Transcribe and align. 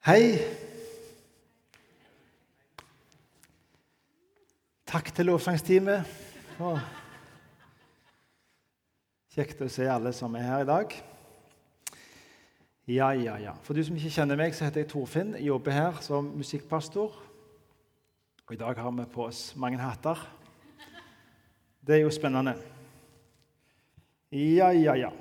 Hei. 0.00 0.38
Takk 4.88 5.10
til 5.12 5.28
lovsangsteamet. 5.28 6.08
Kjekt 9.36 9.60
å 9.60 9.68
se 9.68 9.84
alle 9.92 10.14
som 10.16 10.38
er 10.40 10.46
her 10.46 10.64
i 10.64 10.68
dag. 10.70 10.96
Ja, 12.88 13.10
ja, 13.12 13.36
ja. 13.44 13.52
For 13.60 13.76
du 13.76 13.84
som 13.84 14.00
ikke 14.00 14.14
kjenner 14.16 14.40
meg, 14.40 14.56
så 14.56 14.70
heter 14.70 14.86
jeg 14.86 14.92
Torfinn. 14.94 15.36
Jobber 15.36 15.76
her 15.76 16.00
som 16.00 16.32
musikkpastor. 16.32 17.20
Og 18.48 18.56
I 18.56 18.62
dag 18.64 18.80
har 18.80 18.96
vi 18.96 19.10
på 19.12 19.28
oss 19.28 19.50
mange 19.60 19.84
hatter. 19.84 20.16
Det 21.84 21.98
er 21.98 22.06
jo 22.06 22.16
spennende. 22.16 22.56
Ja, 24.32 24.72
ja, 24.72 24.96
ja. 24.96 25.12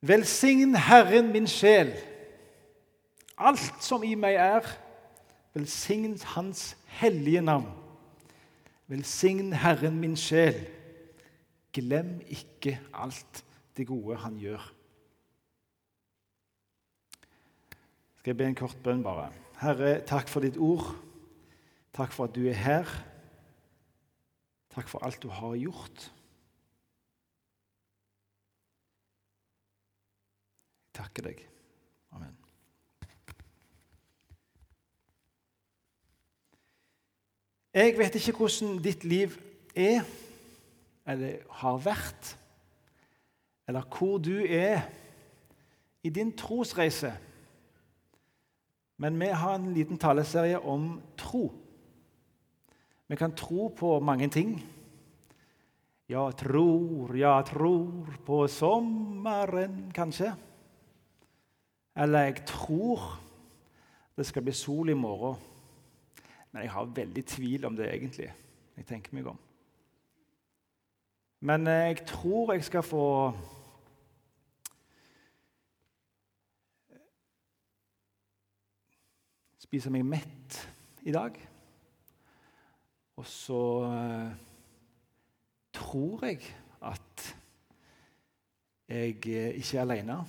Velsign 0.00 0.74
Herren 0.74 1.32
min 1.32 1.46
sjel. 1.46 1.94
Alt 3.36 3.82
som 3.84 4.04
i 4.04 4.14
meg 4.16 4.38
er, 4.40 4.68
velsign 5.56 6.16
Hans 6.34 6.76
hellige 6.98 7.42
navn. 7.44 7.68
Velsign 8.86 9.52
Herren 9.52 9.98
min 10.00 10.16
sjel. 10.16 10.58
Glem 11.72 12.20
ikke 12.28 12.78
alt 12.94 13.44
det 13.76 13.86
gode 13.86 14.16
han 14.16 14.38
gjør. 14.40 14.72
Skal 18.18 18.32
jeg 18.32 18.36
be 18.36 18.46
en 18.48 18.56
kort 18.58 18.78
bønn, 18.82 19.04
bare? 19.04 19.28
Herre, 19.60 20.00
takk 20.08 20.28
for 20.32 20.44
ditt 20.44 20.56
ord. 20.56 20.88
Takk 21.96 22.12
for 22.12 22.28
at 22.28 22.34
du 22.36 22.46
er 22.48 22.56
her. 22.58 22.88
Takk 24.74 24.88
for 24.88 25.04
alt 25.04 25.22
du 25.22 25.28
har 25.32 25.54
gjort. 25.56 26.10
Takker 30.96 31.28
deg. 31.28 31.42
Amen. 32.16 32.34
Jeg 37.76 37.98
vet 37.98 38.16
ikke 38.16 38.38
hvordan 38.40 38.78
ditt 38.84 39.04
liv 39.04 39.36
er 39.76 40.06
eller 41.06 41.44
har 41.60 41.76
vært, 41.84 42.32
eller 43.68 43.84
hvor 43.92 44.18
du 44.18 44.34
er 44.42 44.86
i 46.02 46.10
din 46.10 46.32
trosreise. 46.38 47.12
Men 48.96 49.20
vi 49.20 49.28
har 49.28 49.58
en 49.58 49.74
liten 49.74 49.98
taleserie 50.00 50.58
om 50.58 50.96
tro. 51.20 51.50
Vi 53.06 53.16
kan 53.16 53.36
tro 53.36 53.68
på 53.68 54.00
mange 54.00 54.28
ting. 54.32 54.56
Jeg 56.08 56.36
tror, 56.38 57.14
jeg 57.14 57.44
tror 57.46 58.18
på 58.26 58.46
sommeren, 58.46 59.90
kanskje. 59.94 60.32
Eller 61.96 62.20
jeg 62.20 62.44
tror 62.46 63.20
det 64.16 64.26
skal 64.26 64.42
bli 64.42 64.52
sol 64.52 64.88
i 64.88 64.94
morgen. 64.94 65.40
Men 66.52 66.62
jeg 66.62 66.70
har 66.72 66.84
veldig 66.84 67.26
tvil 67.26 67.64
om 67.64 67.76
det 67.76 67.88
egentlig. 67.88 68.32
Jeg 68.76 68.86
tenker 68.86 69.14
meg 69.14 69.26
om. 69.26 69.38
Men 71.40 71.66
eh, 71.66 71.72
jeg 71.72 72.06
tror 72.06 72.52
jeg 72.52 72.64
skal 72.64 72.82
få 72.82 73.32
spise 79.60 79.90
meg 79.92 80.04
mett 80.04 80.60
i 81.02 81.12
dag. 81.12 81.36
Og 83.16 83.26
så 83.26 83.60
eh, 83.90 84.32
tror 85.72 86.24
jeg 86.24 86.40
at 86.80 87.28
jeg 88.88 89.20
eh, 89.26 89.54
ikke 89.60 89.78
er 89.78 89.84
alene 89.84 90.20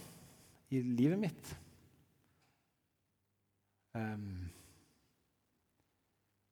i 0.70 0.82
livet 0.82 1.20
mitt. 1.20 1.54
Um, 3.94 4.50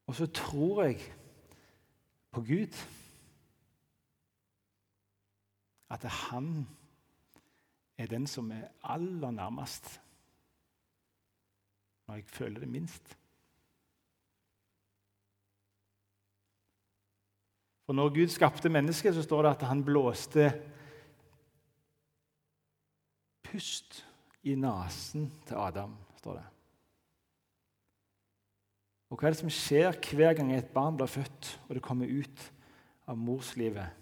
og 0.08 0.16
så 0.16 0.26
tror 0.26 0.84
jeg 0.84 1.02
på 2.32 2.42
Gud. 2.42 2.86
At 5.90 6.04
han 6.04 6.68
er 7.98 8.06
den 8.06 8.28
som 8.28 8.52
er 8.52 8.68
aller 8.84 9.32
nærmest 9.32 10.02
når 12.08 12.16
jeg 12.16 12.26
føler 12.26 12.60
det 12.60 12.70
minst. 12.70 13.18
For 17.86 17.94
når 17.94 18.10
Gud 18.10 18.28
skapte 18.28 18.70
mennesket, 18.70 19.14
så 19.14 19.24
står 19.24 19.42
det 19.42 19.50
at 19.50 19.68
han 19.68 19.84
blåste 19.86 20.50
pust 23.44 24.05
i 24.46 24.56
nesen 24.56 25.32
til 25.48 25.58
Adam. 25.58 25.96
står 26.18 26.34
det. 26.34 26.46
Og 29.10 29.20
Hva 29.20 29.28
er 29.28 29.36
det 29.36 29.40
som 29.40 29.54
skjer 29.54 29.94
hver 30.16 30.34
gang 30.38 30.54
et 30.54 30.74
barn 30.74 30.98
blir 30.98 31.10
født 31.10 31.60
og 31.68 31.76
det 31.78 31.84
kommer 31.86 32.10
ut 32.10 32.52
av 33.08 33.18
morslivet? 33.18 34.02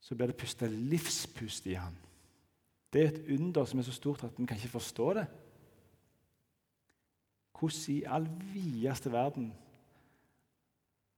Så 0.00 0.16
blir 0.16 0.32
det 0.32 0.36
pusta 0.36 0.66
livspust 0.66 1.66
i 1.70 1.76
han. 1.78 1.96
Det 2.92 3.02
er 3.02 3.08
et 3.12 3.26
under 3.38 3.64
som 3.64 3.78
er 3.78 3.86
så 3.86 3.94
stort 3.94 4.24
at 4.26 4.34
vi 4.36 4.46
kan 4.46 4.58
ikke 4.58 4.74
forstå 4.74 5.12
det. 5.20 5.26
Hvordan 7.54 7.94
i 7.94 8.02
all 8.08 8.26
videste 8.52 9.12
verden 9.12 9.52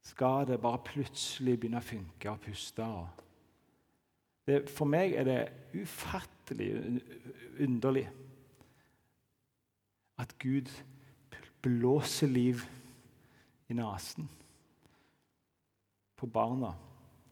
skal 0.03 0.47
det 0.47 0.60
bare 0.60 0.82
plutselig 0.84 1.54
begynne 1.60 1.78
å 1.78 1.86
funke 1.86 2.30
og 2.30 2.41
puste? 2.42 2.86
Det, 4.47 4.64
for 4.70 4.91
meg 4.91 5.14
er 5.14 5.26
det 5.28 5.41
ufattelig 5.78 6.72
underlig 7.62 8.08
at 10.19 10.34
Gud 10.42 10.70
blåser 11.62 12.26
liv 12.26 12.62
i 13.70 13.76
nesen 13.78 14.26
på 16.19 16.26
barna 16.26 16.72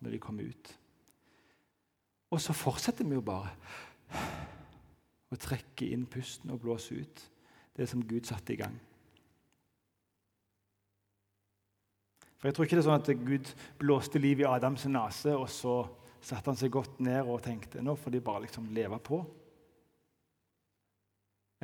når 0.00 0.14
de 0.14 0.22
kommer 0.22 0.46
ut. 0.46 0.70
Og 2.30 2.40
så 2.40 2.54
fortsetter 2.54 3.06
vi 3.06 3.18
jo 3.18 3.26
bare 3.26 3.50
å 5.30 5.38
trekke 5.38 5.90
inn 5.90 6.06
pusten 6.10 6.50
og 6.54 6.62
blåse 6.62 6.94
ut 6.94 7.26
det 7.76 7.88
som 7.90 8.02
Gud 8.06 8.26
satte 8.26 8.54
i 8.54 8.58
gang. 8.58 8.78
For 12.40 12.48
Jeg 12.48 12.54
tror 12.56 12.64
ikke 12.66 12.78
det 12.78 12.82
er 12.82 12.88
sånn 12.88 13.02
at 13.02 13.26
Gud 13.26 13.50
blåste 13.78 14.22
liv 14.22 14.40
i 14.40 14.48
Adams 14.48 14.86
nese, 14.88 15.34
og 15.36 15.50
så 15.52 15.74
satte 16.20 16.52
han 16.52 16.58
seg 16.60 16.72
godt 16.74 17.00
ned 17.02 17.24
og 17.24 17.42
tenkte 17.44 17.82
nå 17.82 17.96
får 17.98 18.14
de 18.14 18.22
bare 18.24 18.44
liksom 18.46 18.68
leve 18.76 18.98
på. 19.04 19.22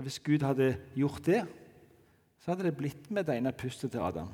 Hvis 0.04 0.18
Gud 0.20 0.44
hadde 0.44 0.74
gjort 0.96 1.22
det, 1.24 1.42
så 2.40 2.52
hadde 2.52 2.68
det 2.68 2.76
blitt 2.76 3.08
med 3.10 3.26
det 3.26 3.38
ene 3.38 3.54
pustet 3.56 3.94
til 3.94 4.04
Adam. 4.04 4.28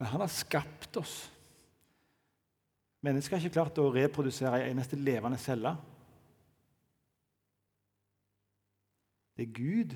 Men 0.00 0.08
han 0.08 0.22
har 0.22 0.32
skapt 0.32 0.96
oss. 0.96 1.16
Mennesket 3.04 3.36
har 3.36 3.42
ikke 3.44 3.56
klart 3.58 3.80
å 3.82 3.90
reprodusere 3.92 4.62
en 4.62 4.74
eneste 4.74 4.96
levende 4.96 5.40
celle. 5.40 5.74
Det 9.36 9.46
er 9.46 9.52
Gud, 9.56 9.94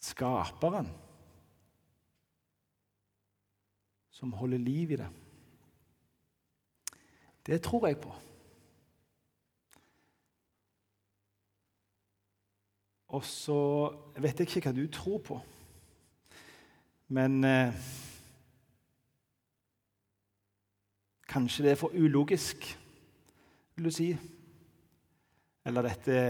skaperen, 0.00 0.88
som 4.16 4.32
holder 4.32 4.58
liv 4.58 4.90
i 4.90 4.96
det. 4.96 5.08
Det 7.46 7.60
tror 7.62 7.86
jeg 7.86 7.98
på. 8.00 8.14
Og 13.08 13.24
så 13.24 13.60
vet 14.16 14.40
jeg 14.40 14.48
ikke 14.48 14.64
hva 14.70 14.72
du 14.74 14.86
tror 14.92 15.20
på, 15.24 15.38
men 17.08 17.44
eh, 17.44 17.86
Kanskje 21.26 21.64
det 21.64 21.70
er 21.72 21.78
for 21.80 21.92
ulogisk, 21.92 22.62
vil 23.74 23.84
du 23.84 23.90
si. 23.92 24.06
Eller 25.66 25.82
dette 25.84 26.20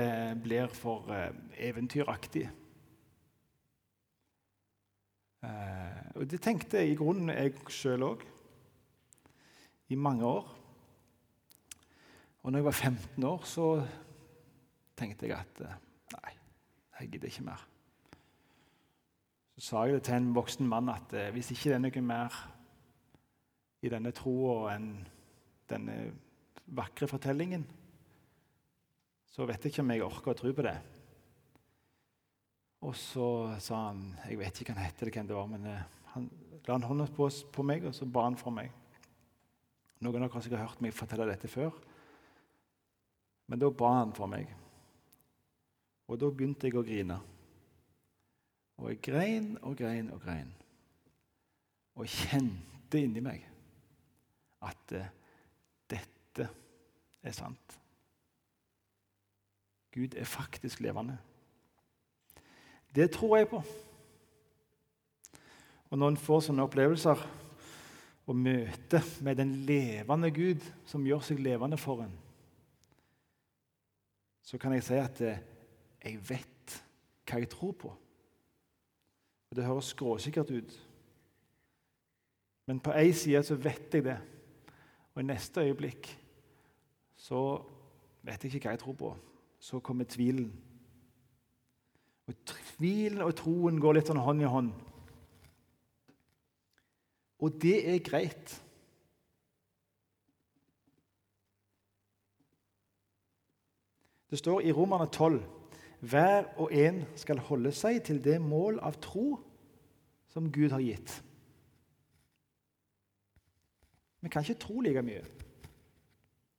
blir 0.43 0.73
for 0.73 1.13
eh, 1.13 1.35
eventyraktig. 1.69 2.49
Eh, 5.47 6.03
og 6.17 6.31
Det 6.31 6.41
tenkte 6.43 6.81
jeg 6.81 6.95
i 6.95 6.99
grunnen 6.99 7.31
jeg 7.31 7.55
sjøl 7.71 8.03
òg, 8.03 8.25
i 9.89 9.95
mange 9.95 10.27
år. 10.27 10.49
Og 12.43 12.53
når 12.53 12.59
jeg 12.59 12.65
var 12.65 12.73
15 12.73 13.25
år, 13.25 13.47
så 13.47 13.69
tenkte 14.97 15.29
jeg 15.29 15.39
at 15.39 15.63
eh, 15.63 15.79
nei, 16.17 16.35
jeg 17.01 17.11
gidder 17.13 17.31
ikke 17.31 17.47
mer. 17.47 17.65
Så 19.57 19.65
sa 19.69 19.87
jeg 19.87 19.99
det 19.99 20.05
til 20.09 20.19
en 20.19 20.35
voksen 20.37 20.69
mann 20.69 20.91
at 20.93 21.15
eh, 21.15 21.31
hvis 21.35 21.53
ikke 21.55 21.71
det 21.71 21.79
er 21.79 21.85
noe 21.85 22.05
mer 22.07 22.41
i 23.83 23.93
denne 23.93 24.15
troa 24.17 24.75
enn 24.75 24.91
denne 25.71 25.97
vakre 26.77 27.07
fortellingen, 27.11 27.67
så 29.31 29.47
vet 29.47 29.63
jeg 29.63 29.75
ikke 29.75 29.85
om 29.85 29.91
jeg 29.93 30.07
orker 30.07 30.33
å 30.33 30.39
tro 30.39 30.53
på 30.57 30.65
det. 30.67 30.77
Og 32.85 32.93
så 32.99 33.29
sa 33.63 33.87
han 33.89 34.03
Jeg 34.29 34.39
vet 34.41 34.61
ikke 34.61 34.75
hva 34.75 34.83
han 34.83 34.91
heter, 34.91 35.11
hvem 35.11 35.29
det 35.31 35.37
var, 35.37 35.49
men 35.51 35.65
eh, 35.71 35.87
han 36.13 36.29
la 36.67 36.77
en 36.77 36.89
hånd 36.89 37.07
på, 37.15 37.29
på 37.53 37.65
meg, 37.67 37.87
og 37.87 37.95
så 37.95 38.09
ba 38.11 38.27
han 38.27 38.37
for 38.39 38.55
meg. 38.55 38.73
Noen 40.03 40.19
av 40.19 40.27
dere 40.27 40.35
har 40.35 40.45
sikkert 40.45 40.65
hørt 40.65 40.83
meg 40.85 40.95
fortelle 40.95 41.29
dette 41.31 41.49
før. 41.49 41.73
Men 43.47 43.63
da 43.63 43.71
ba 43.71 43.93
han 44.01 44.13
for 44.17 44.29
meg. 44.31 44.51
Og 46.11 46.19
da 46.21 46.31
begynte 46.31 46.69
jeg 46.69 46.77
å 46.79 46.85
grine. 46.87 47.19
Og 48.77 48.91
jeg 48.91 49.03
grein 49.07 49.55
og 49.63 49.77
grein 49.79 50.11
og 50.13 50.21
grein. 50.23 50.51
Og 51.97 52.11
kjente 52.11 53.01
inni 53.01 53.23
meg 53.25 53.47
at 54.67 54.93
uh, 54.99 55.07
dette 55.89 56.49
er 57.23 57.35
sant. 57.35 57.79
Gud 59.97 60.19
er 60.19 60.29
faktisk 60.29 60.83
levende. 60.85 61.17
Det 62.97 63.11
tror 63.13 63.37
jeg 63.37 63.49
på. 63.49 63.63
Og 65.91 65.99
når 65.99 66.09
en 66.09 66.21
får 66.21 66.47
sånne 66.47 66.65
opplevelser 66.65 67.21
og 68.27 68.37
møter 68.37 69.05
med 69.23 69.37
den 69.39 69.53
levende 69.69 70.31
Gud 70.35 70.65
som 70.89 71.05
gjør 71.07 71.23
seg 71.29 71.43
levende 71.45 71.79
for 71.79 72.03
en, 72.07 72.15
så 74.47 74.59
kan 74.59 74.73
jeg 74.75 74.87
si 74.87 74.99
at 74.99 75.21
eh, 75.27 75.45
jeg 76.07 76.19
vet 76.29 76.77
hva 77.27 77.41
jeg 77.43 77.51
tror 77.51 77.73
på. 77.79 77.93
Og 79.51 79.57
Det 79.57 79.65
høres 79.67 79.93
skråsikkert 79.93 80.51
ut. 80.51 80.77
Men 82.67 82.81
på 82.81 82.95
én 82.95 83.13
side 83.15 83.43
så 83.47 83.55
vet 83.55 83.95
jeg 83.95 84.05
det, 84.05 84.19
og 85.15 85.23
i 85.23 85.27
neste 85.27 85.61
øyeblikk 85.61 86.09
så 87.17 87.41
vet 88.23 88.45
jeg 88.45 88.55
ikke 88.55 88.69
hva 88.69 88.75
jeg 88.75 88.83
tror 88.83 88.97
på. 88.99 89.17
Så 89.59 89.81
kommer 89.81 90.05
tvilen. 90.05 90.51
Og 92.27 92.35
Tvilen 92.77 93.25
og 93.25 93.35
troen 93.39 93.81
går 93.81 93.97
litt 93.97 94.11
sånn 94.11 94.21
hånd 94.21 94.45
i 94.45 94.51
hånd. 94.51 94.73
Og 97.41 97.59
det 97.63 97.77
er 97.89 98.03
greit. 98.05 98.55
Det 104.31 104.39
står 104.41 104.67
i 104.67 104.73
Romerne 104.77 105.07
12 105.09 105.41
hver 106.07 106.51
og 106.61 106.73
en 106.77 107.01
skal 107.17 107.41
holde 107.49 107.73
seg 107.73 108.03
til 108.05 108.19
det 108.25 108.37
mål 108.43 108.81
av 108.85 108.99
tro 109.01 109.39
som 110.29 110.51
Gud 110.53 110.75
har 110.75 110.85
gitt. 110.85 111.15
Vi 114.21 114.29
kan 114.29 114.45
ikke 114.45 114.61
tro 114.61 114.81
like 114.81 115.03
mye. 115.03 115.23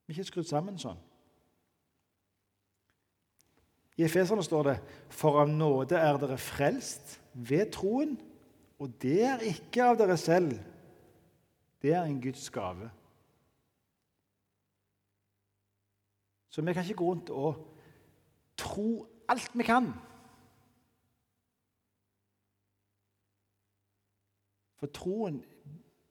Vi 0.07 0.13
er 0.13 0.17
ikke 0.17 0.31
skrudd 0.31 0.49
sammen 0.49 0.79
sånn. 0.81 0.97
I 3.97 4.03
Efeserne 4.05 4.44
står 4.45 4.63
det 4.63 4.77
For 5.09 5.41
av 5.41 5.49
nåde 5.49 5.97
er 5.97 6.19
dere 6.21 6.38
frelst 6.38 7.17
ved 7.33 7.71
troen, 7.73 8.17
og 8.77 8.94
det 9.01 9.23
er 9.25 9.45
ikke 9.49 9.89
av 9.89 9.97
dere 9.97 10.17
selv. 10.21 10.53
Det 11.81 11.94
er 11.94 12.03
en 12.05 12.21
Guds 12.21 12.49
gave. 12.53 12.89
Så 16.49 16.61
vi 16.61 16.73
kan 16.73 16.83
ikke 16.83 16.97
gå 16.97 17.09
rundt 17.09 17.29
og 17.29 17.77
tro 18.57 19.07
alt 19.29 19.51
vi 19.53 19.65
kan. 19.65 19.91
For 24.77 24.89
troen 24.94 25.41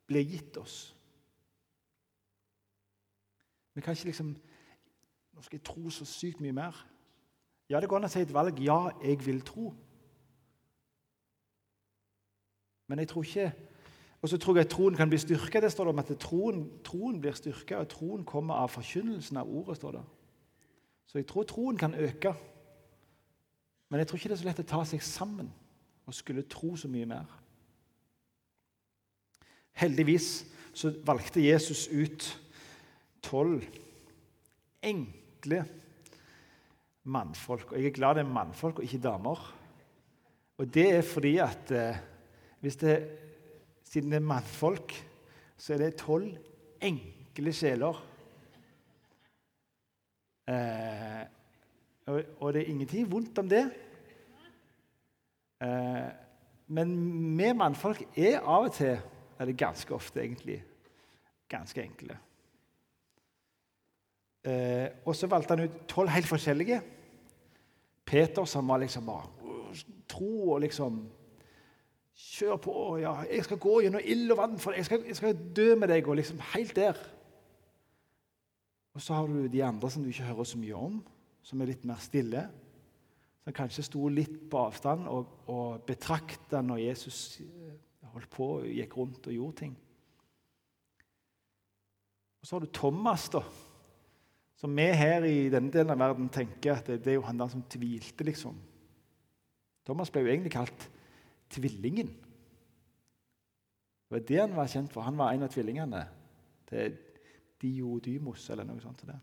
ble 0.07 0.23
gitt 0.27 0.59
oss. 0.59 0.77
Vi 3.75 3.81
kan 3.81 3.95
ikke 3.95 4.11
liksom 4.11 4.37
Nå 5.37 5.43
skal 5.45 5.59
jeg 5.59 5.67
tro 5.69 5.91
så 5.93 6.07
sykt 6.09 6.41
mye 6.41 6.55
mer. 6.57 6.77
Ja, 7.71 7.81
det 7.81 7.89
går 7.89 7.99
an 7.99 8.07
å 8.07 8.11
si 8.11 8.23
et 8.23 8.35
valg. 8.35 8.59
Ja, 8.63 8.91
jeg 9.03 9.19
vil 9.27 9.41
tro. 9.47 9.73
Men 12.87 13.03
jeg 13.03 13.09
tror 13.11 13.27
ikke 13.27 13.53
Og 14.23 14.31
så 14.31 14.39
tror 14.39 14.57
jeg 14.57 14.65
at 14.65 14.71
troen 14.73 14.95
kan 14.97 15.11
bli 15.11 15.19
styrka. 15.21 15.61
Det 15.61 15.69
står 15.71 15.85
det 15.85 15.93
om 15.93 15.99
at 15.99 16.11
troen, 16.19 16.63
troen 16.85 17.21
blir 17.21 17.35
styrka, 17.37 17.77
og 17.79 17.89
troen 17.89 18.25
kommer 18.25 18.55
av 18.59 18.73
forkynnelsen 18.73 19.37
av 19.37 19.47
ordet. 19.47 19.77
står 19.77 19.93
det. 19.93 20.03
Så 21.07 21.19
jeg 21.19 21.27
tror 21.27 21.43
troen 21.43 21.77
kan 21.79 21.95
øke. 21.95 22.33
Men 23.89 23.99
jeg 23.99 24.07
tror 24.09 24.17
ikke 24.17 24.29
det 24.29 24.35
er 24.39 24.43
så 24.43 24.49
lett 24.49 24.63
å 24.65 24.71
ta 24.73 24.85
seg 24.85 25.03
sammen 25.03 25.53
og 26.07 26.15
skulle 26.15 26.43
tro 26.43 26.77
så 26.77 26.89
mye 26.89 27.07
mer. 27.07 27.27
Heldigvis 29.77 30.47
så 30.75 30.91
valgte 31.05 31.45
Jesus 31.45 31.87
ut 31.89 32.27
tolv 33.23 33.63
enkle 34.83 35.65
mannfolk. 37.07 37.73
Og 37.73 37.79
jeg 37.79 37.91
er 37.91 37.97
glad 37.97 38.19
det 38.19 38.25
er 38.25 38.35
mannfolk 38.35 38.81
og 38.81 38.87
ikke 38.87 39.03
damer. 39.03 39.47
Og 40.59 40.75
det 40.75 40.87
er 40.97 41.03
fordi 41.07 41.37
at 41.43 41.71
eh, 41.75 41.99
hvis 42.61 42.77
det, 42.81 42.97
siden 43.85 44.11
det 44.11 44.21
er 44.21 44.29
mannfolk, 44.29 44.95
så 45.57 45.75
er 45.75 45.85
det 45.85 45.97
tolv 46.01 46.37
enkle 46.83 47.53
sjeler. 47.53 47.99
Eh, 50.49 51.25
og, 52.07 52.23
og, 52.39 52.53
det 52.55 52.63
er 52.63 52.71
ingenting 52.71 53.11
vondt 53.11 53.39
om 53.39 53.49
det. 53.51 53.65
Eh, 55.63 56.07
men 56.67 56.95
vi 57.39 57.53
mannfolk 57.55 58.03
er 58.19 58.41
av 58.41 58.69
og 58.69 58.73
til, 58.75 58.97
eller 59.41 59.59
ganske 59.59 59.95
ofte 59.95 60.23
egentlig, 60.23 60.61
ganske 61.51 61.83
enkle. 61.83 62.19
Eh, 64.47 64.89
og 65.05 65.17
så 65.19 65.27
valgte 65.31 65.57
han 65.57 65.67
ut 65.67 65.81
tolv 65.91 66.11
helt 66.15 66.31
forskjellige. 66.31 66.81
Peter 68.07 68.45
som 68.45 68.69
var 68.69 68.79
liksom 68.79 69.07
bare 69.07 69.77
tro 70.09 70.53
og 70.55 70.61
liksom 70.65 71.05
Kjør 72.17 72.57
på. 72.57 72.97
ja, 72.97 73.13
'Jeg 73.29 73.45
skal 73.45 73.59
gå 73.59 73.81
gjennom 73.81 74.01
ild 74.05 74.31
og 74.31 74.39
vann 74.39 74.59
for 74.59 74.71
deg. 74.71 74.79
Jeg 74.79 74.85
skal, 74.85 75.03
jeg 75.07 75.17
skal 75.17 75.53
dø 75.57 75.75
med 75.77 75.89
deg.' 75.89 76.09
og 76.09 76.17
liksom 76.17 76.39
Helt 76.55 76.77
der. 76.77 76.97
Og 78.95 79.03
så 79.03 79.15
har 79.15 79.27
du 79.27 79.47
de 79.47 79.65
andre 79.65 79.91
som 79.91 80.03
du 80.03 80.09
ikke 80.09 80.25
hører 80.25 80.45
så 80.45 80.59
mye 80.59 80.75
om, 80.75 81.05
som 81.43 81.61
er 81.61 81.67
litt 81.67 81.85
mer 81.85 82.01
stille. 82.01 82.47
Som 83.45 83.53
kanskje 83.53 83.83
sto 83.83 84.09
litt 84.09 84.51
på 84.51 84.59
avstand 84.59 85.09
og, 85.09 85.27
og 85.47 85.83
betrakta 85.87 86.63
når 86.63 86.77
Jesus 86.77 87.41
eh, 87.41 87.75
holdt 88.15 88.31
på 88.31 88.49
og 88.55 88.65
gikk 88.65 88.97
rundt 88.97 89.27
og 89.27 89.33
gjorde 89.33 89.57
ting. 89.57 89.77
Og 92.41 92.47
så 92.47 92.57
har 92.57 92.65
du 92.65 92.73
Thomas, 92.73 93.29
da, 93.29 93.43
som 94.57 94.73
vi 94.77 94.87
her 94.97 95.25
i 95.29 95.49
denne 95.53 95.73
delen 95.73 95.93
av 95.93 96.01
verden 96.01 96.31
tenker 96.33 96.79
at 96.79 96.87
det, 96.89 97.03
det 97.05 97.13
er 97.13 97.19
jo 97.19 97.27
han 97.29 97.41
der 97.41 97.51
som 97.53 97.65
tvilte, 97.71 98.25
liksom. 98.25 98.57
Thomas 99.87 100.11
ble 100.11 100.25
jo 100.25 100.31
egentlig 100.33 100.55
kalt 100.57 100.87
tvillingen. 101.53 102.09
Det 104.07 104.15
var 104.17 104.25
det 104.29 104.41
han 104.41 104.57
var 104.57 104.71
kjent 104.71 104.93
for. 104.95 105.05
Han 105.07 105.19
var 105.19 105.35
en 105.35 105.45
av 105.47 105.53
tvillingene 105.53 106.03
til 106.71 106.97
Diodymos 107.63 108.49
eller 108.51 108.67
noe 108.67 108.83
sånt. 108.83 109.05
Det. 109.07 109.19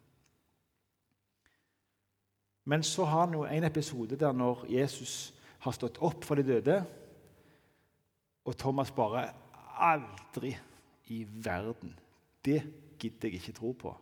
Men 2.69 2.83
så 2.83 3.05
har 3.07 3.25
han 3.25 3.35
jo 3.35 3.43
en 3.47 3.67
episode 3.67 4.19
der 4.19 4.35
når 4.35 4.65
Jesus 4.71 5.33
har 5.63 5.75
stått 5.75 5.99
opp 6.03 6.23
for 6.27 6.39
de 6.39 6.45
døde, 6.47 6.77
og 8.43 8.57
Thomas 8.59 8.91
bare 8.91 9.29
Aldri 9.83 10.51
i 11.15 11.23
verden! 11.25 11.95
Det 12.45 12.59
gidder 12.99 13.31
jeg 13.31 13.39
ikke 13.39 13.55
tro 13.57 13.71
på. 13.73 13.93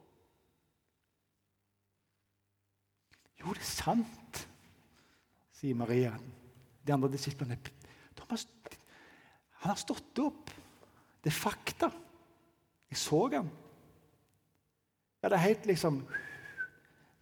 Jo, 3.41 3.53
det 3.57 3.63
er 3.63 3.69
sant, 3.69 4.41
sier 5.57 5.77
Maria. 5.77 6.13
De 6.85 6.93
andre 6.93 7.09
disiplene. 7.13 7.57
Thomas, 8.17 8.45
han 9.61 9.73
har 9.73 9.79
stått 9.81 10.21
opp. 10.21 10.51
Det 11.21 11.29
er 11.29 11.37
fakta. 11.37 11.91
Jeg 12.91 12.97
så 12.97 13.21
ham. 13.33 13.49
Ja, 15.21 15.29
det 15.29 15.37
er 15.37 15.47
helt 15.47 15.65
liksom 15.69 16.01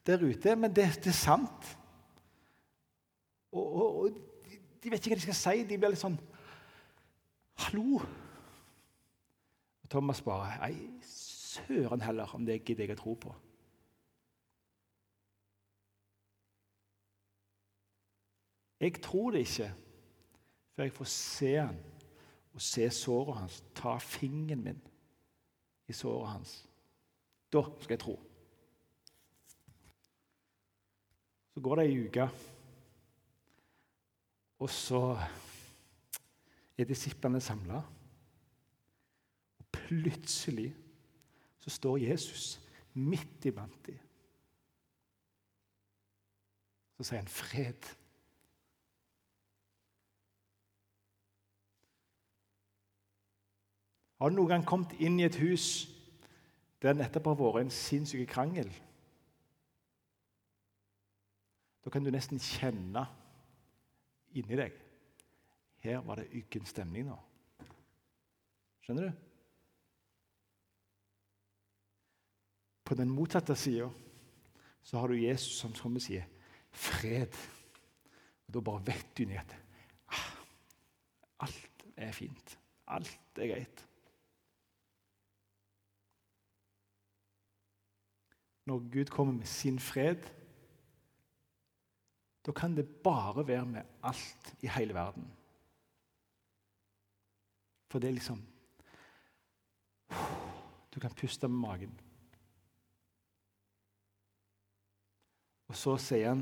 der 0.07 0.23
ute, 0.23 0.55
men 0.55 0.75
det, 0.75 0.87
det 1.03 1.11
er 1.11 1.17
sant. 1.17 1.75
Og, 3.51 3.75
og, 3.75 3.99
og, 3.99 4.17
de 4.83 4.91
vet 4.91 5.03
ikke 5.03 5.15
hva 5.15 5.19
de 5.19 5.27
skal 5.27 5.39
si. 5.39 5.67
De 5.67 5.77
blir 5.77 5.91
litt 5.93 6.01
sånn 6.01 6.17
Hallo! 7.59 7.99
Og 9.83 9.89
Thomas 9.91 10.21
bare 10.23 10.55
Nei, 10.61 11.01
søren 11.03 12.03
heller 12.05 12.35
om 12.35 12.45
det 12.47 12.61
gidder 12.63 12.87
jeg 12.87 12.95
å 12.95 13.01
tro 13.01 13.15
på. 13.27 13.35
Jeg 18.79 19.01
tror 19.01 19.31
det 19.31 19.39
ikke 19.39 19.73
før 20.75 20.83
jeg 20.83 20.93
får 20.93 21.05
se 21.11 21.55
han 21.55 21.79
og 22.53 22.61
se 22.61 22.89
såret 22.89 23.37
hans, 23.37 23.63
ta 23.75 23.97
fingeren 23.97 24.63
min 24.63 24.81
i 25.87 25.93
såret 25.93 26.29
hans. 26.31 26.53
Da 27.53 27.61
skal 27.81 27.93
jeg 27.93 27.99
tro. 27.99 28.15
Så 31.53 31.61
går 31.63 31.75
det 31.75 31.85
ei 31.89 31.99
uke, 32.07 32.29
og 34.59 34.69
så 34.69 35.01
er 36.77 36.87
disiplene 36.87 37.41
samla. 37.41 37.81
Og 39.59 39.65
plutselig 39.71 40.71
så 41.59 41.69
står 41.69 41.97
Jesus 41.97 42.59
midt 42.93 43.45
iblant 43.45 43.85
dem. 43.85 43.99
Så 46.97 47.03
sier 47.03 47.19
han 47.19 47.27
'fred'. 47.27 47.98
Har 54.19 54.29
du 54.29 54.35
noen 54.35 54.51
gang 54.51 54.65
kommet 54.67 54.95
inn 54.99 55.19
i 55.19 55.25
et 55.27 55.39
hus 55.39 55.87
der 56.79 56.93
det 56.93 57.01
nettopp 57.03 57.31
har 57.31 57.39
vært 57.39 57.65
en 57.65 57.73
sinnssyk 57.75 58.27
krangel 58.31 58.69
Da 61.83 61.91
kan 61.91 62.03
du 62.03 62.11
nesten 62.11 62.39
kjenne 62.43 63.05
inni 64.35 64.59
deg 64.59 64.75
Her 65.83 66.03
var 66.03 66.19
det 66.19 66.31
yggen 66.35 66.67
stemning 66.67 67.07
nå. 67.07 67.15
Skjønner 68.83 69.07
du? 69.07 69.25
På 72.83 72.97
den 72.99 73.11
motsatte 73.13 73.55
sida 73.55 73.87
har 74.91 75.07
du 75.07 75.15
Jesus 75.15 75.59
som 75.61 75.75
kommer 75.77 76.01
og 76.01 76.03
sier 76.07 76.25
fred. 76.71 77.35
Og 78.47 78.55
Da 78.55 78.63
bare 78.65 78.85
vet 78.87 79.11
du 79.17 79.29
at 79.29 79.53
ah, 80.09 80.31
alt 81.45 81.85
er 81.95 82.11
fint. 82.11 82.57
Alt 82.87 83.37
er 83.37 83.53
greit. 83.53 83.88
Når 88.69 88.83
Gud 88.93 89.09
kommer 89.09 89.33
med 89.33 89.49
sin 89.49 89.79
fred, 89.81 90.21
da 92.45 92.53
kan 92.53 92.75
det 92.77 92.85
bare 93.03 93.47
være 93.47 93.65
med 93.65 93.81
alt 94.03 94.55
i 94.61 94.69
hele 94.69 94.93
verden. 94.93 95.25
For 97.89 97.99
det 97.99 98.09
er 98.09 98.17
liksom 98.19 98.45
Du 100.93 100.99
kan 100.99 101.13
puste 101.13 101.47
med 101.47 101.57
magen. 101.57 101.91
Og 105.69 105.75
så 105.77 105.93
sier 106.01 106.31
han, 106.31 106.41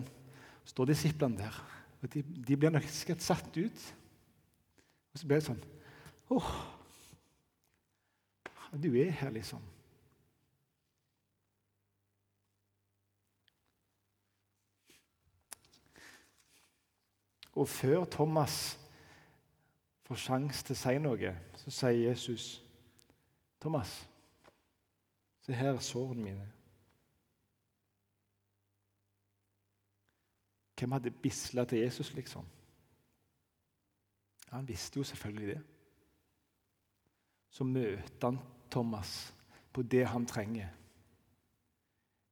står 0.65 0.87
disiplene 0.87 1.37
der, 1.37 1.57
og 2.01 2.13
de, 2.13 2.23
de 2.23 2.57
blir 2.57 2.71
nok 2.71 2.87
sikkert 2.87 3.23
satt 3.23 3.57
ut. 3.57 3.81
Og 5.13 5.19
så 5.19 5.27
blir 5.27 5.41
det 5.41 5.49
sånn 5.49 5.63
Åh, 6.31 6.53
du 8.75 8.89
er 8.99 9.11
her, 9.11 9.31
liksom. 9.35 9.63
Og 17.57 17.67
før 17.67 18.05
Thomas 18.05 18.77
får 20.05 20.19
sjanse 20.21 20.61
til 20.63 20.75
å 20.75 20.79
si 20.79 20.99
noe, 21.01 21.31
så 21.57 21.73
sier 21.73 22.03
Jesus, 22.09 22.63
'Thomas, 23.59 24.09
se 25.41 25.53
her 25.57 25.73
er 25.73 25.79
sårene 25.81 26.23
mine.' 26.23 26.51
Hvem 30.77 30.91
hadde 30.91 31.11
bisla 31.11 31.65
til 31.65 31.79
Jesus, 31.79 32.13
liksom? 32.13 32.45
Han 34.51 34.67
visste 34.67 34.99
jo 34.99 35.03
selvfølgelig 35.03 35.47
det. 35.47 35.61
Så 37.49 37.63
møter 37.63 38.27
han 38.29 38.39
Thomas 38.71 39.33
på 39.73 39.81
det 39.81 40.07
han 40.07 40.25
trenger. 40.25 40.69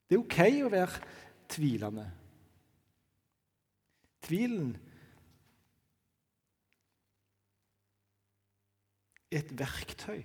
Det 0.09 0.15
er 0.15 0.19
OK 0.19 0.39
å 0.65 0.69
være 0.69 1.01
tvilende. 1.49 2.11
Tvilen 4.21 4.75
et 9.35 9.51
verktøy. 9.59 10.23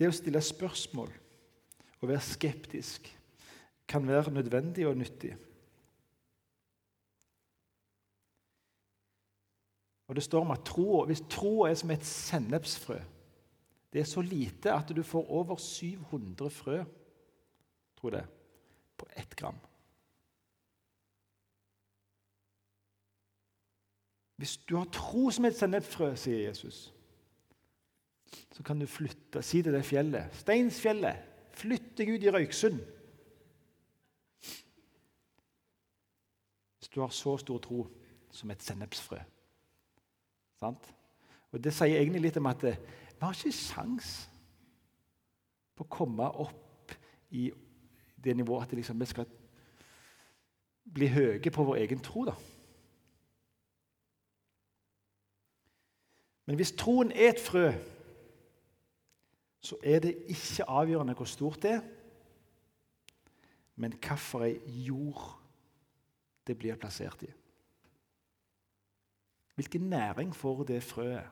Det 0.00 0.08
å 0.08 0.16
stille 0.16 0.40
spørsmål 0.40 1.10
og 2.00 2.08
være 2.08 2.24
skeptisk 2.24 3.10
kan 3.90 4.06
være 4.08 4.32
nødvendig 4.32 4.86
og 4.88 4.96
nyttig. 4.96 5.34
Og 10.08 10.16
det 10.16 10.24
står 10.24 10.40
om 10.40 10.50
at 10.50 10.64
tro, 10.66 11.04
Hvis 11.06 11.22
troa 11.30 11.68
er 11.70 11.74
som 11.78 11.90
et 11.90 12.04
sennepsfrø 12.04 12.98
Det 13.92 14.00
er 14.00 14.08
så 14.08 14.22
lite 14.22 14.72
at 14.72 14.88
du 14.96 15.02
får 15.02 15.30
over 15.30 15.56
700 15.56 16.50
frø 16.50 16.84
tror 18.00 18.16
jeg, 18.16 18.26
på 18.96 19.06
ett 19.16 19.36
gram. 19.36 19.58
Hvis 24.40 24.56
du 24.56 24.76
har 24.76 24.86
tro 24.88 25.30
som 25.30 25.44
et 25.44 25.56
sennepsfrø, 25.56 26.14
sier 26.16 26.46
Jesus, 26.46 26.94
så 28.52 28.62
kan 28.64 28.78
du 28.80 28.86
flytte, 28.88 29.42
si 29.44 29.58
til 29.60 29.74
det 29.74 29.82
fjellet 29.84 30.32
Steinsfjellet, 30.40 31.26
Flytt 31.60 31.90
deg 31.98 32.08
ut 32.14 32.22
i 32.24 32.30
Røyksund. 32.32 32.78
Hvis 36.78 36.88
du 36.94 37.02
har 37.02 37.12
så 37.12 37.34
stor 37.42 37.58
tro 37.60 37.82
som 38.32 38.50
et 38.54 38.64
sennepsfrø. 38.64 39.18
Sant? 40.62 40.88
Og 41.52 41.64
Det 41.64 41.74
sier 41.76 41.98
egentlig 41.98 42.22
litt 42.30 42.38
om 42.40 42.48
at 42.48 42.64
vi 42.64 42.72
har 43.20 43.36
ikke 43.36 43.52
sjans 43.52 44.14
på 45.76 45.84
å 45.84 45.90
komme 45.98 46.30
opp 46.46 46.96
i 47.36 47.50
det 48.16 48.38
nivået 48.40 48.70
at 48.70 48.72
liksom, 48.78 48.96
vi 49.04 49.10
skal 49.10 49.28
bli 50.94 51.10
høye 51.12 51.52
på 51.52 51.68
vår 51.68 51.82
egen 51.84 52.00
tro. 52.00 52.24
da. 52.30 52.38
Men 56.50 56.58
hvis 56.58 56.72
troen 56.74 57.12
er 57.14 57.28
et 57.30 57.38
frø 57.38 57.68
så 59.60 59.76
er 59.84 60.00
det 60.02 60.16
ikke 60.26 60.64
avgjørende 60.66 61.14
hvor 61.14 61.28
stort 61.28 61.62
det 61.62 61.76
er, 61.76 61.82
men 63.76 63.92
hvilken 63.92 64.56
jord 64.66 65.36
det 66.46 66.56
blir 66.58 66.80
plassert 66.80 67.22
i. 67.22 67.28
Hvilken 69.54 69.86
næring 69.92 70.34
får 70.36 70.64
det 70.64 70.82
frøet 70.82 71.22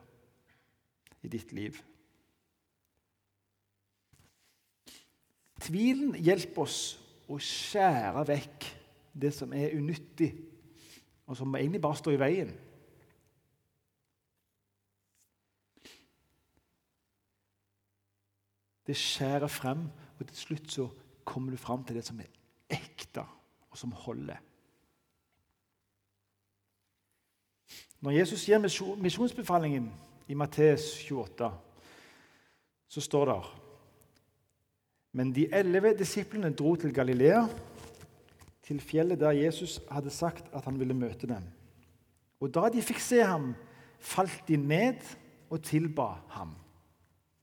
i 1.21 1.27
ditt 1.27 1.51
liv? 1.51 1.75
Tvilen 5.59 6.15
hjelper 6.15 6.63
oss 6.63 6.79
å 7.27 7.41
skjære 7.43 8.23
vekk 8.29 8.71
det 9.19 9.33
som 9.35 9.51
er 9.53 9.75
unyttig, 9.75 10.31
og 11.27 11.35
som 11.37 11.59
egentlig 11.59 11.81
bare 11.81 11.99
står 11.99 12.15
i 12.15 12.23
veien. 12.23 12.57
Det 18.89 18.97
skjærer 18.97 19.47
frem, 19.47 19.83
og 20.17 20.27
til 20.27 20.37
slutt 20.37 20.71
så 20.73 20.87
kommer 21.29 21.53
du 21.53 21.61
frem 21.61 21.83
til 21.85 21.99
det 21.99 22.01
som 22.07 22.17
er 22.23 22.31
ekte, 22.73 23.21
og 23.69 23.77
som 23.77 23.91
holder. 23.93 24.39
Når 28.01 28.17
Jesus 28.17 28.45
gir 28.47 28.57
misjonsbefalingen 28.97 29.91
i 30.27 30.33
Matteus 30.33 30.87
28, 31.05 31.51
så 32.87 33.01
står 33.01 33.25
det 33.29 33.37
Men 35.11 35.35
de 35.35 35.45
elleve 35.53 35.93
disiplene 35.97 36.53
dro 36.53 36.75
til 36.75 36.93
Galilea, 36.93 37.45
til 38.63 38.81
fjellet 38.81 39.19
der 39.19 39.37
Jesus 39.37 39.79
hadde 39.91 40.09
sagt 40.09 40.49
at 40.53 40.65
han 40.65 40.79
ville 40.79 40.93
møte 40.93 41.27
dem. 41.27 41.45
Og 42.41 42.53
da 42.53 42.69
de 42.73 42.81
fikk 42.81 42.99
se 42.99 43.21
ham, 43.21 43.53
falt 43.99 44.47
de 44.47 44.57
ned 44.57 45.05
og 45.49 45.61
tilba 45.63 46.15
ham. 46.33 46.55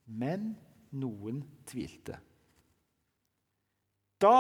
Men 0.06 0.56
noen 0.96 1.42
tvilte. 1.68 2.18
Da 4.20 4.38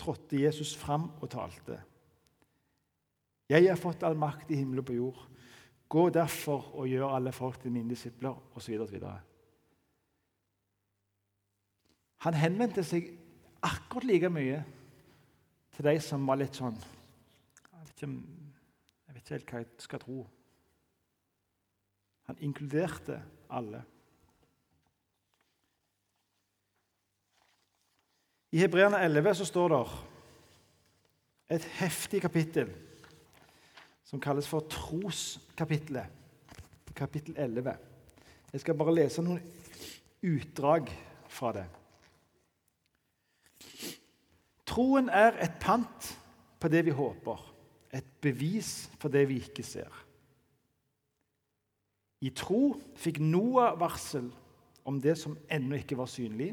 trådte 0.00 0.40
Jesus 0.40 0.74
fram 0.76 1.10
og 1.20 1.28
talte. 1.30 1.80
Jeg 3.50 3.66
har 3.66 3.80
fått 3.80 4.04
all 4.06 4.16
makt 4.18 4.52
i 4.52 4.60
himmel 4.60 4.80
og 4.82 4.86
på 4.88 4.96
jord. 4.96 5.22
Gå 5.90 6.06
derfor 6.14 6.70
og 6.78 6.86
gjør 6.88 7.16
alle 7.16 7.32
folk 7.34 7.58
til 7.60 7.72
mine 7.74 7.90
disipler, 7.90 8.36
osv. 8.54 8.84
Han 12.20 12.36
henvendte 12.36 12.84
seg 12.86 13.10
akkurat 13.66 14.06
like 14.06 14.30
mye 14.32 14.60
til 15.74 15.88
de 15.88 15.96
som 16.04 16.26
var 16.28 16.38
litt 16.40 16.56
sånn 16.56 16.76
Jeg 16.78 17.80
vet 17.80 17.92
ikke, 17.96 18.10
jeg 19.08 19.14
vet 19.14 19.22
ikke 19.24 19.34
helt 19.34 19.50
hva 19.50 19.62
jeg 19.62 19.84
skal 19.84 20.02
tro. 20.04 20.18
Han 22.30 22.38
inkluderte 22.46 23.16
alle. 23.50 23.82
I 28.50 28.58
Hebreerne 28.58 28.98
11 28.98 29.34
så 29.34 29.46
står 29.46 29.68
det 29.74 29.82
et 31.56 31.66
heftig 31.80 32.20
kapittel 32.22 32.70
som 34.06 34.20
kalles 34.22 34.48
for 34.48 34.66
troskapitlet. 34.70 36.06
Kapittel 36.94 37.34
11. 37.38 37.76
Jeg 38.52 38.60
skal 38.60 38.74
bare 38.74 38.94
lese 38.94 39.22
noen 39.22 39.38
utdrag 40.26 40.90
fra 41.30 41.52
det. 41.54 41.66
Troen 44.66 45.08
er 45.08 45.38
et 45.42 45.54
pant 45.62 46.10
på 46.60 46.68
det 46.70 46.82
vi 46.86 46.94
håper, 46.94 47.38
et 47.94 48.06
bevis 48.22 48.90
for 48.98 49.10
det 49.10 49.24
vi 49.30 49.38
ikke 49.42 49.64
ser. 49.66 49.90
I 52.20 52.30
tro 52.36 52.74
fikk 53.00 53.22
Noah 53.22 53.78
varsel 53.80 54.28
om 54.84 54.98
det 55.00 55.16
som 55.18 55.38
ennå 55.50 55.78
ikke 55.78 55.98
var 55.98 56.10
synlig. 56.10 56.52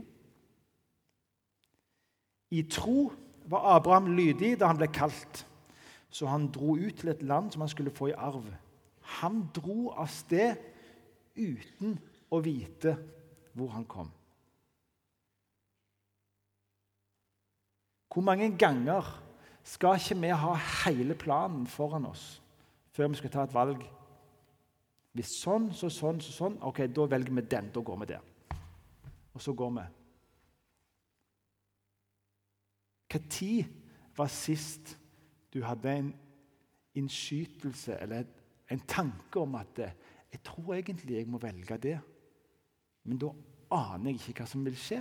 I 2.52 2.64
tro 2.72 3.12
var 3.48 3.76
Abraham 3.76 4.14
lydig 4.16 4.56
da 4.60 4.72
han 4.72 4.80
ble 4.80 4.88
kalt, 4.92 5.44
så 6.10 6.30
han 6.32 6.50
dro 6.52 6.78
ut 6.78 7.00
til 7.00 7.12
et 7.12 7.24
land 7.24 7.52
som 7.52 7.64
han 7.64 7.72
skulle 7.72 7.94
få 7.94 8.12
i 8.12 8.16
arv. 8.18 8.48
Han 9.20 9.44
dro 9.56 9.92
av 9.96 10.08
sted 10.12 10.56
uten 11.36 11.98
å 12.32 12.40
vite 12.44 12.96
hvor 13.58 13.72
han 13.76 13.86
kom. 13.88 14.10
Hvor 18.12 18.26
mange 18.26 18.50
ganger 18.58 19.06
skal 19.68 20.00
ikke 20.00 20.18
vi 20.24 20.34
ha 20.34 20.54
hele 20.88 21.16
planen 21.20 21.68
foran 21.70 22.08
oss 22.10 22.40
før 22.96 23.12
vi 23.12 23.20
skal 23.20 23.34
ta 23.34 23.44
et 23.46 23.54
valg? 23.54 23.84
Hvis 25.18 25.36
sånn, 25.42 25.72
så 25.74 25.90
sånn, 25.90 26.20
så 26.22 26.34
sånn. 26.34 26.58
Ok, 26.66 26.84
da 26.94 27.06
velger 27.10 27.34
vi 27.34 27.44
den. 27.50 27.70
Da 27.74 27.82
går 27.82 28.00
vi 28.02 28.08
der. 28.12 28.26
Og 29.34 29.42
så 29.42 29.54
går 29.58 29.72
vi. 29.74 29.86
Når 33.14 33.66
var 34.18 34.28
sist 34.28 34.98
du 35.54 35.62
hadde 35.64 35.94
en 35.98 36.16
innskytelse 36.98 37.98
eller 38.02 38.26
en 38.72 38.80
tanke 38.80 39.40
om 39.40 39.56
at 39.56 39.80
jeg 40.32 40.42
tror 40.44 40.74
egentlig 40.74 41.16
jeg 41.16 41.28
må 41.28 41.38
velge 41.38 41.78
det, 41.78 42.00
men 43.04 43.18
da 43.18 43.30
aner 43.72 44.12
jeg 44.12 44.20
ikke 44.20 44.44
hva 44.44 44.50
som 44.50 44.66
vil 44.66 44.76
skje? 44.76 45.00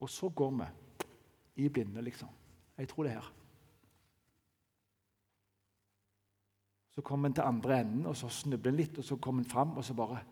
Og 0.00 0.10
så 0.10 0.28
går 0.28 0.50
vi 0.60 0.68
i 1.64 1.68
blinde, 1.68 2.02
liksom. 2.02 2.28
Jeg 2.78 2.88
tror 2.88 3.02
det 3.02 3.12
er 3.12 3.18
her. 3.18 3.34
Så 6.94 7.02
kommer 7.02 7.28
en 7.28 7.34
til 7.34 7.46
andre 7.46 7.80
enden, 7.80 8.06
og 8.06 8.16
så 8.16 8.28
snubler 8.28 8.70
en 8.70 8.76
litt, 8.78 8.98
og 8.98 9.04
så 9.04 9.16
kommer 9.16 9.42
en 9.42 9.50
fram, 9.50 9.76
og 9.76 9.84
så 9.84 9.94
bare 9.94 10.22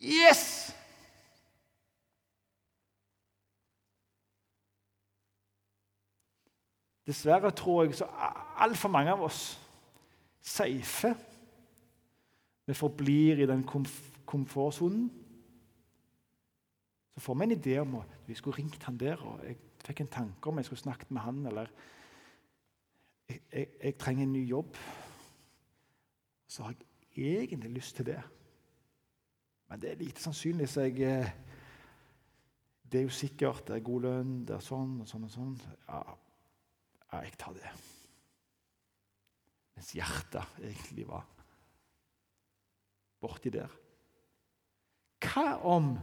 Yes! 0.00 0.72
Dessverre 7.06 7.50
tror 7.56 7.84
jeg 7.84 7.94
så 7.98 8.06
altfor 8.60 8.92
mange 8.92 9.12
av 9.12 9.22
oss 9.24 9.58
safer. 10.40 11.14
Vi 12.66 12.74
forblir 12.74 13.42
i 13.42 13.48
den 13.50 13.64
komf 13.66 14.06
komfortsonen. 14.30 15.10
Så 17.14 17.20
får 17.20 17.34
vi 17.34 17.44
en 17.44 17.50
idé 17.50 17.78
om 17.78 17.94
at 17.94 18.12
vi 18.26 18.34
skulle 18.34 18.58
ringt 18.58 18.84
han 18.84 18.98
der, 18.98 19.16
og 19.26 19.40
jeg 19.46 19.56
fikk 19.84 20.00
en 20.00 20.12
tanke 20.14 20.48
om 20.48 20.56
jeg 20.56 20.64
skulle 20.64 20.84
snakket 20.84 21.10
med 21.10 21.20
han, 21.20 21.46
eller 21.46 21.72
jeg, 23.28 23.40
jeg, 23.52 23.66
jeg 23.82 23.96
trenger 23.98 24.22
en 24.22 24.32
ny 24.32 24.44
jobb. 24.48 24.76
Så 26.46 26.62
har 26.62 26.74
jeg 27.16 27.42
egentlig 27.42 27.70
lyst 27.70 27.96
til 27.96 28.06
det. 28.06 28.22
Men 29.68 29.82
det 29.82 29.90
er 29.90 29.98
lite 29.98 30.22
sannsynlig, 30.22 30.68
så 30.68 30.80
jeg 30.80 31.00
eh, 31.00 31.30
Det 32.92 32.98
er 32.98 33.02
jo 33.02 33.08
sikkert 33.08 33.68
det 33.68 33.76
er 33.76 33.86
god 33.86 34.00
lønn, 34.02 34.30
det 34.46 34.56
er 34.56 34.62
sånn 34.66 34.96
og 35.00 35.08
sånn 35.08 35.24
og 35.24 35.30
sånn. 35.30 35.52
Ja, 35.88 36.00
ja 37.10 37.22
jeg 37.24 37.36
tar 37.38 37.54
det. 37.56 37.70
Mens 39.76 39.92
hjertet 39.96 40.60
egentlig 40.62 41.06
var 41.08 41.26
borti 43.20 43.52
der. 43.52 43.70
Hva 45.20 45.58
om 45.68 45.94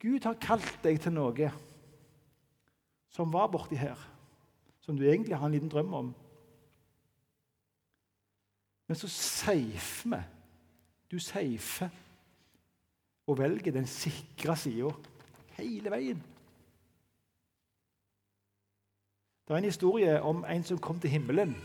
Gud 0.00 0.24
har 0.26 0.40
kalt 0.40 0.82
deg 0.84 1.00
til 1.00 1.14
noe 1.16 1.50
som 3.14 3.32
var 3.32 3.50
borti 3.52 3.78
her, 3.78 3.98
som 4.84 4.96
du 4.98 5.04
egentlig 5.06 5.36
har 5.38 5.48
en 5.48 5.56
liten 5.56 5.72
drøm 5.72 5.94
om? 5.96 6.12
Men 8.88 9.00
så 9.00 9.08
safer 9.08 10.10
vi. 10.12 10.22
Du 11.10 11.18
safer 11.22 11.92
og 13.24 13.38
velger 13.38 13.72
den 13.72 13.86
sikre 13.88 14.56
sida 14.58 14.90
hele 15.56 15.92
veien. 15.92 16.20
Det 19.44 19.54
er 19.54 19.56
en 19.58 19.64
historie 19.64 20.22
om 20.22 20.44
en 20.48 20.64
som 20.64 20.78
kom 20.78 21.00
til 21.00 21.10
himmelen. 21.10 21.56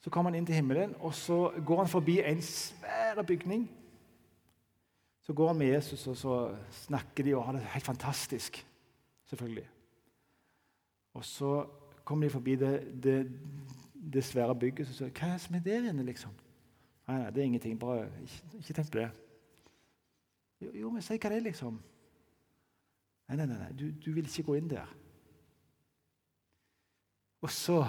Så 0.00 0.10
kom 0.10 0.24
han 0.24 0.34
inn 0.34 0.46
til 0.46 0.54
himmelen, 0.54 0.94
og 1.04 1.14
så 1.14 1.50
går 1.66 1.82
han 1.82 1.88
forbi 1.88 2.20
en 2.20 2.42
svær 2.42 3.22
bygning. 3.22 3.66
Så 5.20 5.32
går 5.32 5.48
han 5.48 5.58
med 5.58 5.66
Jesus, 5.66 6.06
og 6.06 6.16
så 6.16 6.36
snakker 6.70 7.24
de 7.24 7.34
og 7.36 7.44
har 7.44 7.52
det 7.52 7.60
helt 7.74 7.84
fantastisk. 7.84 8.66
Selvfølgelig. 9.26 9.68
Og 11.14 11.24
så 11.24 11.66
kommer 12.04 12.26
de 12.26 12.30
forbi 12.30 12.56
det, 12.56 13.02
det, 13.02 13.32
det 14.12 14.24
svære 14.24 14.54
bygget, 14.54 14.88
og 14.88 14.94
så 14.94 14.98
sier 14.98 15.10
hva 15.12 15.28
er 15.28 15.32
det 15.36 15.42
som 15.44 15.58
er 15.58 15.66
der 15.66 15.90
inne, 15.90 16.06
liksom? 16.08 16.32
Nei, 17.08 17.18
nei, 17.18 17.30
det 17.30 17.40
er 17.40 17.50
ingenting. 17.50 17.80
Bare 17.80 18.06
ikke, 18.22 18.42
ikke 18.58 18.72
tenk 18.72 18.92
på 18.92 18.98
det. 18.98 19.10
Jo, 20.60 20.72
jo, 20.74 20.90
men 20.90 21.04
si 21.04 21.18
hva 21.18 21.32
det 21.32 21.42
er, 21.42 21.44
liksom. 21.50 21.76
Nei, 23.28 23.36
nei, 23.36 23.46
nei, 23.50 23.68
du, 23.76 23.90
du 23.92 24.10
vil 24.14 24.24
ikke 24.24 24.46
gå 24.48 24.56
inn 24.56 24.72
der. 24.72 24.88
Og 27.40 27.50
så 27.54 27.82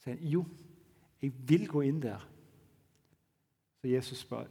sier 0.00 0.16
han 0.16 0.26
jo, 0.26 0.44
jeg 1.20 1.32
vil 1.48 1.68
gå 1.68 1.84
inn 1.86 2.00
der. 2.02 2.22
Så 3.80 3.88
Jesus 3.88 4.24
bare 4.24 4.48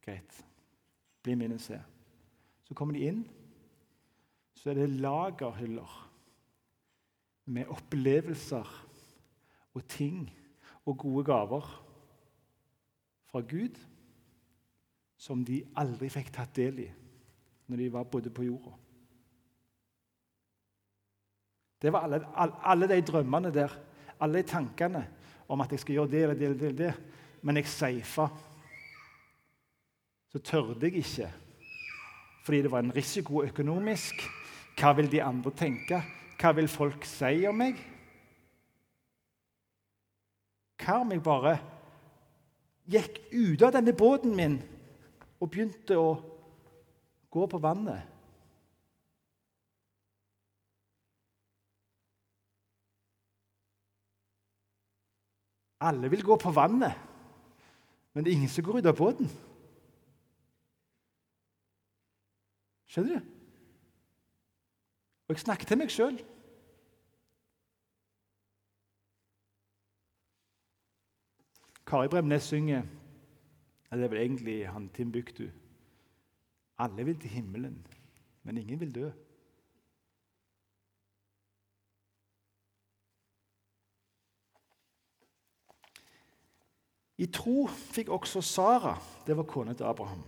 Greit, 0.00 0.36
bli 1.22 1.34
med 1.36 1.50
inn 1.50 1.58
og 1.58 1.60
se. 1.60 1.76
Så 2.64 2.74
kommer 2.74 2.96
de 2.96 3.04
inn. 3.10 3.20
Så 4.56 4.70
er 4.70 4.80
det 4.80 5.00
lagerhyller 5.02 5.96
med 7.50 7.68
opplevelser 7.68 8.70
og 9.74 9.86
ting 9.88 10.24
og 10.86 10.98
gode 10.98 11.24
gaver 11.24 11.68
fra 13.30 13.40
Gud 13.40 13.76
som 15.20 15.44
de 15.44 15.60
aldri 15.78 16.08
fikk 16.12 16.32
tatt 16.34 16.56
del 16.56 16.84
i 16.86 16.88
når 17.70 17.82
de 17.82 17.92
var 17.92 18.08
bodde 18.10 18.32
på 18.34 18.46
jorda. 18.48 18.72
Det 21.82 21.92
var 21.92 22.04
alle, 22.04 22.20
alle, 22.62 22.88
de 22.88 23.00
drømmene 23.02 23.52
der, 23.54 23.72
alle 24.20 24.42
de 24.42 24.48
tankene 24.48 25.06
om 25.48 25.60
at 25.60 25.72
jeg 25.72 25.80
skal 25.80 25.94
gjøre 25.94 26.10
det 26.10 26.22
eller 26.22 26.34
det. 26.34 26.50
eller 26.50 26.76
det. 26.76 26.94
Men 27.42 27.56
jeg 27.56 27.66
safa. 27.66 28.28
Så 30.30 30.38
tørde 30.38 30.86
jeg 30.86 30.94
ikke, 30.94 31.32
fordi 32.44 32.62
det 32.62 32.70
var 32.70 32.78
en 32.78 32.96
risiko 32.96 33.42
økonomisk. 33.42 34.14
Hva 34.78 34.92
vil 34.92 35.10
de 35.12 35.22
andre 35.22 35.50
tenke? 35.50 36.02
Hva 36.40 36.52
vil 36.56 36.68
folk 36.68 37.04
si 37.04 37.46
om 37.48 37.58
meg? 37.58 37.80
Hva 40.80 41.00
om 41.00 41.10
jeg 41.12 41.22
bare 41.24 41.58
gikk 42.90 43.18
ut 43.32 43.62
av 43.62 43.74
denne 43.74 43.92
båten 43.96 44.36
min 44.36 44.56
og 45.40 45.50
begynte 45.50 45.98
å 45.98 46.14
gå 47.30 47.46
på 47.46 47.60
vannet. 47.62 48.06
Alle 55.80 56.10
vil 56.10 56.24
gå 56.24 56.36
på 56.36 56.50
vannet, 56.52 56.92
men 58.12 58.24
det 58.24 58.32
er 58.32 58.36
ingen 58.36 58.52
som 58.52 58.64
går 58.64 58.78
ut 58.78 58.88
av 58.90 58.96
båten. 58.96 59.30
Skjønner 62.90 63.20
du? 63.20 63.36
Og 65.28 65.36
jeg 65.36 65.44
snakker 65.44 65.68
til 65.68 65.78
meg 65.78 65.92
sjøl. 65.94 66.16
Kari 71.86 72.10
Bremnes 72.10 72.46
synger 72.50 72.82
det 73.90 74.04
er 74.06 74.12
vel 74.12 74.20
egentlig 74.22 74.68
han 74.70 74.88
Timbuktu. 74.94 75.48
Alle 76.78 77.04
vil 77.04 77.16
til 77.20 77.30
himmelen, 77.30 77.86
men 78.42 78.58
ingen 78.58 78.80
vil 78.80 78.94
dø. 78.94 79.10
I 87.20 87.28
tro 87.28 87.66
fikk 87.68 88.08
også 88.14 88.40
Sara, 88.44 88.94
det 89.26 89.36
var 89.36 89.48
kona 89.48 89.74
til 89.76 89.88
Abraham, 89.88 90.22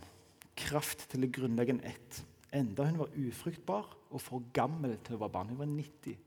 kraft 0.59 1.07
til 1.13 1.25
å 1.25 1.31
grunnlegge 1.33 1.77
en 1.77 1.85
ett, 1.89 2.19
enda 2.53 2.85
hun 2.85 3.01
var 3.01 3.15
ufruktbar 3.17 3.89
og 4.13 4.21
for 4.21 4.45
gammel 4.53 4.99
til 5.01 5.17
å 5.17 5.23
være 5.23 5.33
barn. 5.33 5.53
Hun 5.55 5.63
var 5.63 5.71
90. 5.71 6.19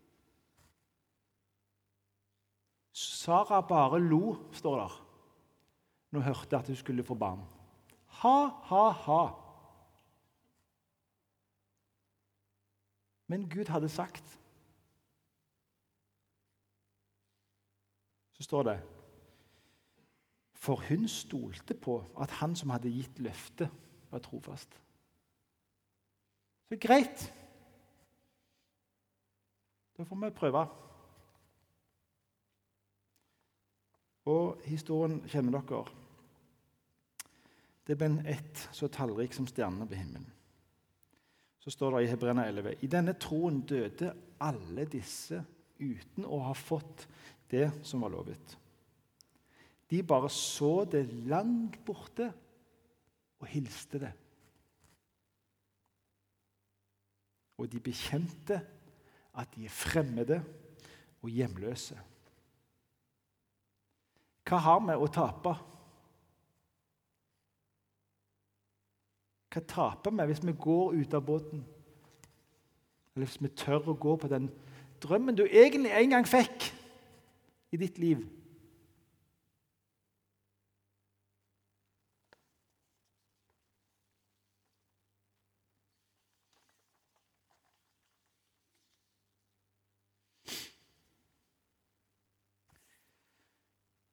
Sara 2.96 3.60
bare 3.68 4.00
lo, 4.02 4.38
står 4.56 4.80
der 4.82 5.02
når 6.16 6.24
hun 6.24 6.30
hørte 6.32 6.58
at 6.58 6.72
hun 6.72 6.78
skulle 6.80 7.04
få 7.04 7.18
barn. 7.20 7.42
Ha, 8.24 8.38
ha, 8.70 8.84
ha. 9.06 9.24
Men 13.28 13.50
Gud 13.50 13.68
hadde 13.74 13.90
sagt 13.90 14.38
Så 18.36 18.44
står 18.44 18.64
det 18.68 18.76
For 20.66 20.82
hun 20.90 21.06
stolte 21.12 21.76
på 21.78 22.00
at 22.22 22.40
han 22.40 22.56
som 22.58 22.72
hadde 22.74 22.90
gitt 22.90 23.20
løftet, 23.22 23.70
var 24.10 24.24
trofast. 24.24 24.80
Så 26.70 26.78
greit. 26.82 27.34
Da 29.98 30.04
får 30.04 30.22
vi 30.24 30.32
prøve. 30.40 30.64
Og 34.26 34.66
historien 34.66 35.22
kjenner 35.30 35.60
dere. 35.60 35.84
Det 37.86 37.98
ble 38.00 38.10
ett 38.26 38.66
så 38.74 38.90
tallrik 38.90 39.36
som 39.38 39.46
stjernene 39.46 39.86
på 39.86 40.00
himmelen. 40.00 40.32
Så 41.62 41.74
står 41.74 41.96
det 42.00 42.06
i 42.06 42.10
Hebreerne 42.10 42.48
11.: 42.50 42.78
I 42.82 42.88
denne 42.90 43.14
troen 43.22 43.62
døde 43.62 44.14
alle 44.42 44.86
disse 44.90 45.44
uten 45.80 46.26
å 46.26 46.40
ha 46.48 46.54
fått 46.58 47.06
det 47.52 47.70
som 47.86 48.02
var 48.02 48.14
lovet. 48.14 48.58
De 49.90 50.02
bare 50.04 50.30
så 50.30 50.86
det 50.90 51.06
langt 51.30 51.78
borte 51.86 52.32
og 53.40 53.48
hilste 53.48 54.00
det. 54.02 54.12
Og 57.58 57.72
de 57.72 57.80
bekjente 57.80 58.60
at 59.36 59.56
de 59.56 59.66
er 59.66 59.74
fremmede 59.74 60.42
og 61.22 61.30
hjemløse. 61.30 61.98
Hva 64.46 64.60
har 64.62 64.82
vi 64.86 64.98
å 64.98 65.08
tape? 65.10 65.54
Hva 69.56 69.64
taper 69.64 70.14
vi 70.14 70.28
hvis 70.30 70.44
vi 70.46 70.54
går 70.66 70.98
ut 71.00 71.16
av 71.18 71.26
båten? 71.26 71.64
Eller 73.16 73.26
hvis 73.26 73.42
vi 73.42 73.54
tør 73.56 73.94
å 73.94 73.98
gå 73.98 74.18
på 74.20 74.30
den 74.30 74.50
drømmen 75.02 75.38
du 75.38 75.46
egentlig 75.46 75.94
en 75.96 76.18
gang 76.18 76.28
fikk 76.28 76.68
i 77.72 77.80
ditt 77.80 77.98
liv? 78.02 78.26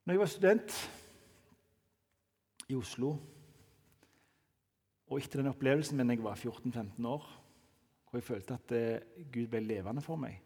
Når 0.03 0.13
jeg 0.13 0.19
var 0.19 0.25
student 0.25 0.73
i 2.67 2.75
Oslo, 2.75 3.13
og 5.07 5.19
etter 5.19 5.39
den 5.39 5.47
opplevelsen 5.47 5.95
min 5.95 6.09
da 6.09 6.15
jeg 6.17 6.23
var 6.25 6.39
14-15 6.39 7.05
år, 7.07 7.27
hvor 8.09 8.19
jeg 8.19 8.25
følte 8.27 8.57
at 8.57 8.73
eh, 8.75 9.23
Gud 9.31 9.47
ble 9.47 9.61
levende 9.63 10.01
for 10.03 10.19
meg 10.19 10.41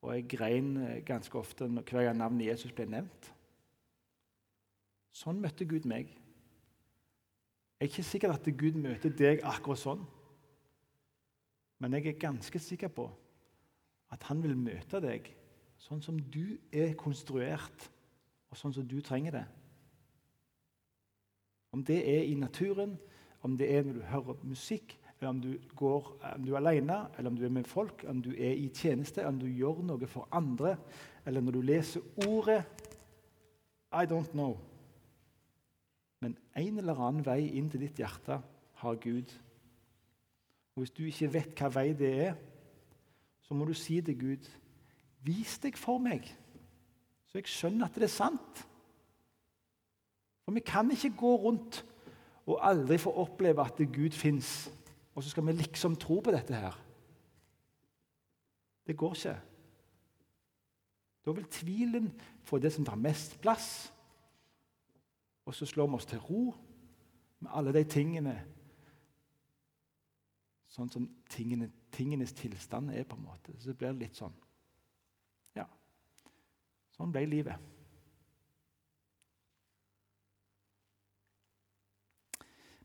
Og 0.00 0.14
jeg 0.14 0.28
grein 0.30 0.76
eh, 0.76 1.00
ganske 1.04 1.38
ofte 1.38 1.66
hver 1.66 2.04
gang 2.06 2.16
navnet 2.16 2.46
Jesus 2.46 2.72
ble 2.72 2.86
nevnt. 2.86 3.26
Sånn 5.12 5.42
møtte 5.42 5.66
Gud 5.68 5.84
meg. 5.90 6.08
Jeg 6.08 7.88
er 7.88 7.90
ikke 7.90 8.04
sikker 8.06 8.32
at 8.32 8.46
Gud 8.58 8.78
møter 8.78 9.10
deg 9.10 9.42
akkurat 9.42 9.82
sånn. 9.82 10.06
Men 11.82 11.98
jeg 11.98 12.06
er 12.06 12.22
ganske 12.22 12.62
sikker 12.62 12.94
på 12.94 13.08
at 14.14 14.30
han 14.30 14.42
vil 14.42 14.54
møte 14.56 15.02
deg 15.02 15.26
sånn 15.82 16.02
som 16.04 16.22
du 16.30 16.56
er 16.70 16.94
konstruert 16.94 17.90
og 18.52 18.58
sånn 18.60 18.74
som 18.76 18.84
du 18.88 18.98
trenger 19.00 19.38
det. 19.38 19.44
Om 21.72 21.84
det 21.88 22.02
er 22.04 22.26
i 22.28 22.34
naturen, 22.36 22.98
om 23.42 23.56
det 23.56 23.70
er 23.72 23.86
når 23.86 23.96
du 23.96 24.02
hører 24.10 24.44
musikk, 24.44 24.98
eller 25.16 25.30
om 25.30 25.40
du, 25.40 25.52
går, 25.78 26.10
om 26.34 26.44
du 26.44 26.52
er 26.52 26.58
alene, 26.60 26.98
eller 27.16 27.30
om 27.30 27.38
du 27.38 27.46
er 27.46 27.54
med 27.54 27.68
folk, 27.70 28.04
om 28.10 28.20
du 28.22 28.32
er 28.34 28.58
i 28.58 28.68
tjeneste, 28.74 29.24
om 29.26 29.38
du 29.40 29.46
gjør 29.48 29.80
noe 29.86 30.08
for 30.10 30.28
andre, 30.34 30.76
eller 31.24 31.40
når 31.40 31.56
du 31.56 31.60
leser 31.64 32.26
ordet 32.28 32.60
I 33.92 34.04
don't 34.10 34.32
know. 34.36 34.58
Men 36.20 36.36
en 36.56 36.78
eller 36.78 37.00
annen 37.00 37.24
vei 37.26 37.48
inn 37.56 37.70
til 37.70 37.86
ditt 37.86 37.98
hjerte 37.98 38.40
har 38.82 39.00
Gud. 39.00 39.32
Og 40.74 40.82
Hvis 40.82 40.94
du 40.96 41.04
ikke 41.06 41.32
vet 41.32 41.54
hva 41.58 41.70
vei 41.72 41.92
det 41.96 42.12
er, 42.26 42.36
så 43.42 43.54
må 43.54 43.64
du 43.64 43.74
si 43.74 44.00
til 44.00 44.18
Gud 44.18 44.50
Vis 45.22 45.54
deg 45.62 45.76
for 45.78 46.02
meg. 46.02 46.26
Så 47.32 47.40
jeg 47.40 47.48
skjønner 47.48 47.88
at 47.88 47.94
det 47.96 48.04
er 48.04 48.12
sant. 48.12 48.58
For 50.44 50.52
vi 50.52 50.60
kan 50.60 50.90
ikke 50.92 51.14
gå 51.16 51.30
rundt 51.46 51.78
og 52.44 52.58
aldri 52.60 52.98
få 53.00 53.14
oppleve 53.22 53.64
at 53.64 53.80
Gud 53.94 54.12
fins, 54.12 54.68
og 55.14 55.22
så 55.22 55.30
skal 55.30 55.46
vi 55.46 55.54
liksom 55.56 55.96
tro 55.96 56.18
på 56.20 56.34
dette 56.34 56.54
her. 56.54 56.76
Det 58.86 58.96
går 58.98 59.14
ikke. 59.14 59.36
Da 61.24 61.32
vil 61.32 61.48
tvilen 61.48 62.12
få 62.44 62.58
det 62.58 62.72
som 62.74 62.84
tar 62.84 63.00
mest 63.00 63.40
plass, 63.40 63.92
og 65.46 65.54
så 65.54 65.66
slår 65.66 65.86
vi 65.86 65.94
oss 65.94 66.06
til 66.06 66.20
ro 66.20 66.50
med 67.40 67.50
alle 67.54 67.72
de 67.72 67.84
tingene 67.88 68.40
Sånn 70.72 70.88
som 70.88 71.04
tingene, 71.28 71.66
tingenes 71.92 72.30
tilstand 72.32 72.94
er, 72.96 73.04
på 73.04 73.18
en 73.18 73.26
måte. 73.26 73.52
Så 73.60 73.74
blir 73.76 73.90
det 73.92 74.06
litt 74.06 74.16
sånn. 74.16 74.32
Sånn 77.02 77.10
ble 77.10 77.24
livet. 77.26 77.58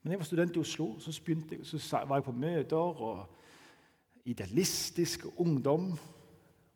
Men 0.02 0.16
jeg 0.16 0.22
var 0.24 0.26
student 0.26 0.56
i 0.58 0.62
Oslo, 0.64 0.88
så, 0.98 1.12
jeg, 1.14 1.60
så 1.70 2.00
var 2.10 2.18
jeg 2.18 2.26
på 2.26 2.34
møter 2.34 3.04
og 3.06 4.26
idealistisk 4.26 5.28
ungdom. 5.36 5.92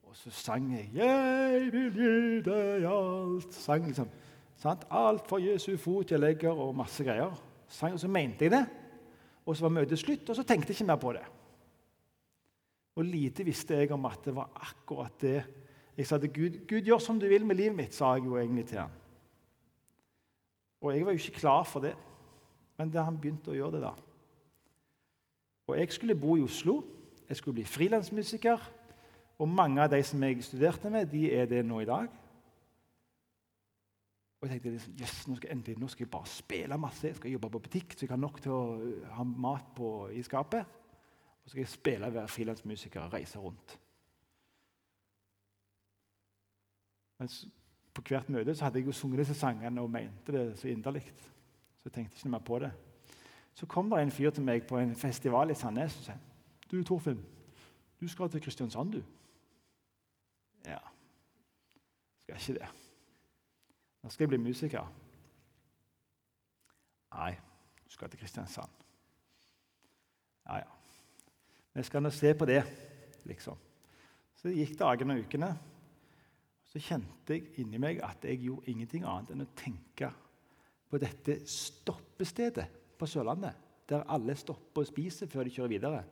Og 0.05 0.19
så 0.19 0.29
sang 0.29 0.67
jeg 0.75 0.91
'Jeg 0.93 1.71
vil 1.73 1.89
gi 1.95 2.41
deg 2.45 2.85
alt'. 2.85 3.57
Sang 3.57 3.87
liksom, 3.87 4.09
sant? 4.55 4.85
Alt 4.91 5.25
for 5.27 5.41
Jesu 5.41 5.77
fot 5.77 6.11
jeg 6.11 6.19
legger, 6.19 6.53
og 6.53 6.75
masse 6.75 7.03
greier. 7.03 7.33
Sang, 7.67 7.93
og 7.93 7.99
så 7.99 8.07
mente 8.07 8.45
jeg 8.45 8.51
det. 8.51 8.65
Og 9.45 9.57
så 9.57 9.65
var 9.65 9.81
møtet 9.81 9.99
slutt, 9.99 10.29
og 10.29 10.35
så 10.35 10.43
tenkte 10.43 10.69
jeg 10.69 10.75
ikke 10.75 10.91
mer 10.93 11.01
på 11.01 11.13
det. 11.13 11.25
Og 12.95 13.05
lite 13.05 13.43
visste 13.43 13.73
jeg 13.73 13.91
om 13.91 14.05
at 14.05 14.19
det 14.25 14.35
var 14.35 14.51
akkurat 14.61 15.21
det 15.21 15.60
jeg 15.97 16.07
sa 16.07 16.17
til 16.17 16.31
Gud 16.33 16.61
Gud, 16.69 16.81
gjør 16.87 17.01
som 17.03 17.19
du 17.19 17.27
vil 17.27 17.45
med 17.45 17.59
livet 17.59 17.75
mitt, 17.75 17.95
sa 17.95 18.13
jeg 18.15 18.25
jo 18.25 18.37
egentlig 18.37 18.65
til 18.69 18.79
han. 18.79 18.93
Og 20.81 20.95
jeg 20.95 21.05
var 21.05 21.11
jo 21.11 21.21
ikke 21.21 21.39
klar 21.39 21.63
for 21.63 21.83
det, 21.83 21.93
men 22.77 22.89
da 22.89 23.03
han 23.05 23.19
begynte 23.21 23.51
å 23.53 23.57
gjøre 23.57 23.77
det, 23.77 23.81
da. 23.83 23.91
Og 25.69 25.77
jeg 25.77 25.91
skulle 25.93 26.17
bo 26.17 26.35
i 26.35 26.43
Oslo, 26.43 26.81
jeg 27.29 27.37
skulle 27.37 27.61
bli 27.61 27.67
frilansmusiker. 27.67 28.63
Og 29.41 29.49
mange 29.49 29.81
av 29.81 29.91
de 29.93 30.01
som 30.03 30.23
jeg 30.23 30.43
studerte 30.43 30.89
med, 30.89 31.07
de 31.09 31.29
er 31.33 31.45
det 31.49 31.61
nå 31.65 31.79
i 31.81 31.87
dag. 31.87 32.09
Og 34.41 34.47
jeg 34.47 34.55
tenkte 34.55 34.73
liksom, 34.73 34.97
yes, 34.97 35.15
nå 35.29 35.37
skal, 35.37 35.61
nå 35.77 35.87
skal 35.93 36.05
jeg 36.05 36.11
bare 36.11 36.29
spille 36.29 36.77
masse. 36.81 37.07
Jeg 37.07 37.17
skal 37.19 37.31
jobbe 37.31 37.49
på 37.53 37.61
butikk, 37.67 37.93
så 37.93 38.05
jeg 38.05 38.11
har 38.11 38.21
nok 38.21 38.41
til 38.41 38.53
å 38.55 38.61
ha 39.15 39.25
mat 39.25 39.71
på, 39.77 40.09
i 40.17 40.23
skapet. 40.25 40.65
Og 40.65 41.45
så 41.45 41.53
skal 41.53 41.61
jeg 41.61 41.73
spille, 41.75 42.09
og 42.09 42.17
være 42.17 42.33
frilansmusiker 42.35 43.05
og 43.05 43.13
reise 43.13 43.41
rundt. 43.41 43.77
Mens 47.21 47.43
på 47.93 48.01
hvert 48.07 48.29
møte 48.33 48.55
så 48.55 48.65
hadde 48.65 48.79
jeg 48.79 48.87
jo 48.89 48.95
sunget 48.97 49.19
disse 49.21 49.35
sangene 49.37 49.81
og 49.81 49.91
mente 49.93 50.33
det 50.33 50.45
så 50.57 50.71
inderlig. 50.71 51.03
Så 51.05 51.85
jeg 51.85 51.93
tenkte 51.93 52.17
ikke 52.17 52.31
mer 52.33 52.41
på 52.47 52.57
det. 52.63 52.71
Så 53.53 53.67
kom 53.69 53.91
det 53.91 53.99
en 54.01 54.11
fyr 54.11 54.33
til 54.33 54.43
meg 54.47 54.65
på 54.65 54.79
en 54.81 54.95
festival 54.97 55.53
i 55.53 55.57
Sandnes 55.59 55.99
og 55.99 56.07
sa 56.07 56.17
du 56.71 56.79
Torfinn, 56.87 57.19
du 57.99 58.07
skal 58.07 58.29
til 58.31 58.41
Kristiansand, 58.41 58.93
du. 58.93 59.01
Ja, 60.65 60.77
skal 62.21 62.39
ikke 62.39 62.59
det. 62.59 62.69
Nå 64.01 64.09
skal 64.09 64.23
jeg 64.23 64.29
bli 64.29 64.37
musiker. 64.41 64.87
Nei, 67.11 67.33
du 67.85 67.91
skal 67.91 68.09
til 68.09 68.19
Kristiansand. 68.19 68.85
Ja, 70.47 70.63
ja. 70.63 70.69
Vi 71.73 71.83
skal 71.83 72.01
nå 72.01 72.09
se 72.09 72.33
på 72.33 72.47
det, 72.47 72.63
liksom. 73.29 73.59
Så 74.35 74.55
gikk 74.55 74.79
dagene 74.79 75.19
og 75.19 75.27
ukene 75.27 75.57
så 76.71 76.79
kjente 76.79 77.35
jeg 77.35 77.49
inni 77.59 77.79
meg 77.81 77.99
at 78.05 78.23
jeg 78.23 78.45
gjorde 78.45 78.71
ingenting 78.71 79.03
annet 79.03 79.33
enn 79.33 79.43
å 79.43 79.53
tenke 79.59 80.07
på 80.91 80.99
dette 80.99 81.41
stoppestedet 81.47 82.67
på 82.99 83.07
Sørlandet, 83.09 83.55
der 83.89 84.07
alle 84.11 84.35
stopper 84.39 84.85
og 84.85 84.87
spiser 84.87 85.27
før 85.31 85.47
de 85.47 85.55
kjører 85.55 85.71
videre. 85.71 86.03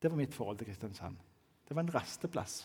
Det 0.00 0.10
var 0.10 0.20
mitt 0.20 0.36
forhold 0.36 0.60
til 0.60 0.68
Kristiansand. 0.68 1.16
Det 1.64 1.76
var 1.76 1.84
en 1.84 1.92
rasteplass. 1.94 2.62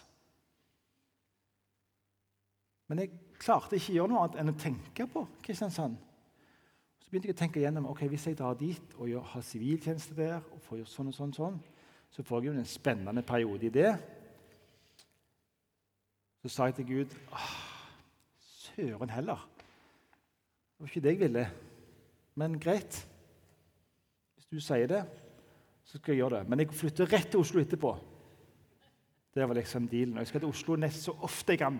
Men 2.89 3.03
jeg 3.03 3.11
klarte 3.39 3.77
ikke 3.77 3.93
å 3.93 3.97
gjøre 3.97 4.11
noe 4.11 4.21
annet 4.23 4.39
enn 4.41 4.51
å 4.53 4.59
tenke 4.59 5.07
på 5.11 5.25
Kristiansand. 5.45 5.97
Så 6.99 7.11
begynte 7.11 7.29
jeg 7.29 7.35
å 7.37 7.41
tenke 7.43 7.63
gjennom 7.63 7.89
ok, 7.91 8.05
hvis 8.11 8.27
jeg 8.29 8.39
drar 8.39 8.55
dit 8.59 8.95
og 8.97 9.07
gjør, 9.11 9.27
har 9.33 9.45
siviltjeneste 9.45 10.15
der, 10.17 10.39
og 10.39 10.63
får 10.65 10.81
gjort 10.81 10.93
sånn 10.93 11.11
og 11.11 11.15
sånn, 11.15 11.35
sånn, 11.35 11.59
så 12.09 12.25
får 12.25 12.41
jeg 12.41 12.49
jo 12.49 12.55
en 12.57 12.69
spennende 12.69 13.23
periode 13.25 13.67
i 13.67 13.73
det. 13.73 13.91
Så 16.41 16.51
sa 16.53 16.69
jeg 16.69 16.79
til 16.79 16.87
Gud 16.87 17.15
Søren 18.39 19.09
heller. 19.11 19.41
Det 20.71 20.79
var 20.79 20.87
ikke 20.87 21.03
det 21.03 21.11
jeg 21.11 21.19
ville. 21.19 21.45
Men 22.35 22.59
greit. 22.59 22.99
Hvis 24.35 24.45
du 24.47 24.59
sier 24.63 24.87
det, 24.87 25.01
så 25.83 25.97
skal 25.97 26.13
jeg 26.13 26.21
gjøre 26.21 26.39
det. 26.39 26.49
Men 26.49 26.63
jeg 26.63 26.71
flytter 26.71 27.11
rett 27.11 27.27
til 27.31 27.41
Oslo 27.43 27.59
etterpå. 27.59 27.91
Det 29.35 29.47
var 29.47 29.57
liksom 29.57 29.87
dealen. 29.91 30.15
Og 30.15 30.23
jeg 30.23 30.31
skal 30.31 30.43
til 30.45 30.53
Oslo 30.53 30.77
nest 30.79 31.03
så 31.03 31.15
ofte 31.27 31.53
jeg 31.53 31.59
kan. 31.65 31.79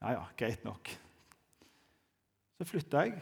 Ja, 0.00 0.12
ja, 0.12 0.24
greit 0.38 0.64
nok. 0.64 0.92
Så 2.58 2.68
flytta 2.68 3.02
jeg. 3.08 3.18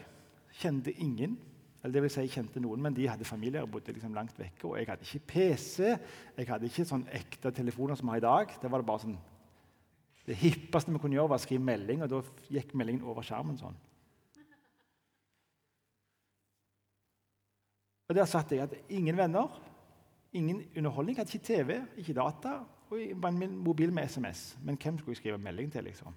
Kjente 0.61 0.93
ingen. 0.93 1.39
Eller 1.79 1.93
det 1.95 2.03
vil 2.03 2.11
si, 2.11 2.21
jeg 2.27 2.35
kjente 2.35 2.61
noen, 2.61 2.81
men 2.83 2.95
de 2.95 3.07
hadde 3.07 3.25
familier 3.27 3.63
og 3.63 3.71
bodde 3.71 3.93
liksom 3.95 4.13
langt 4.13 4.37
vekke. 4.39 4.67
Og 4.67 4.77
jeg 4.77 4.89
hadde 4.89 5.07
ikke 5.07 5.27
PC. 5.33 5.95
Jeg 6.37 6.47
hadde 6.49 6.67
ikke 6.67 6.87
sånn 6.87 7.07
ekte 7.15 7.51
telefoner 7.55 7.97
som 7.97 8.09
vi 8.09 8.17
har 8.17 8.21
i 8.21 8.27
dag. 8.27 8.55
Det 8.61 8.71
var 8.71 8.83
det 8.83 8.89
bare 8.91 9.05
sånn 9.05 9.19
det 10.29 10.37
hippeste 10.37 10.93
vi 10.93 10.99
kunne 11.01 11.17
gjøre, 11.17 11.31
var 11.31 11.41
å 11.41 11.41
skrive 11.41 11.65
melding, 11.65 12.03
og 12.05 12.11
da 12.11 12.19
gikk 12.53 12.75
meldingen 12.77 13.05
over 13.09 13.25
skjermen 13.25 13.57
sånn. 13.57 13.77
Og 18.09 18.15
Der 18.15 18.25
satt 18.25 18.51
jeg. 18.51 18.61
at 18.61 18.73
ingen 18.89 19.17
venner, 19.17 19.49
ingen 20.33 20.63
underholdning, 20.77 21.17
hadde 21.17 21.33
ikke 21.33 21.45
TV, 21.45 21.81
ikke 21.97 22.13
data. 22.13 22.59
Og 22.89 23.33
min 23.33 23.57
mobil 23.57 23.93
med 23.93 24.09
SMS. 24.09 24.57
Men 24.63 24.77
hvem 24.77 24.97
skulle 24.97 25.13
jeg 25.13 25.17
skrive 25.17 25.37
melding 25.37 25.71
til? 25.71 25.83
liksom? 25.83 26.13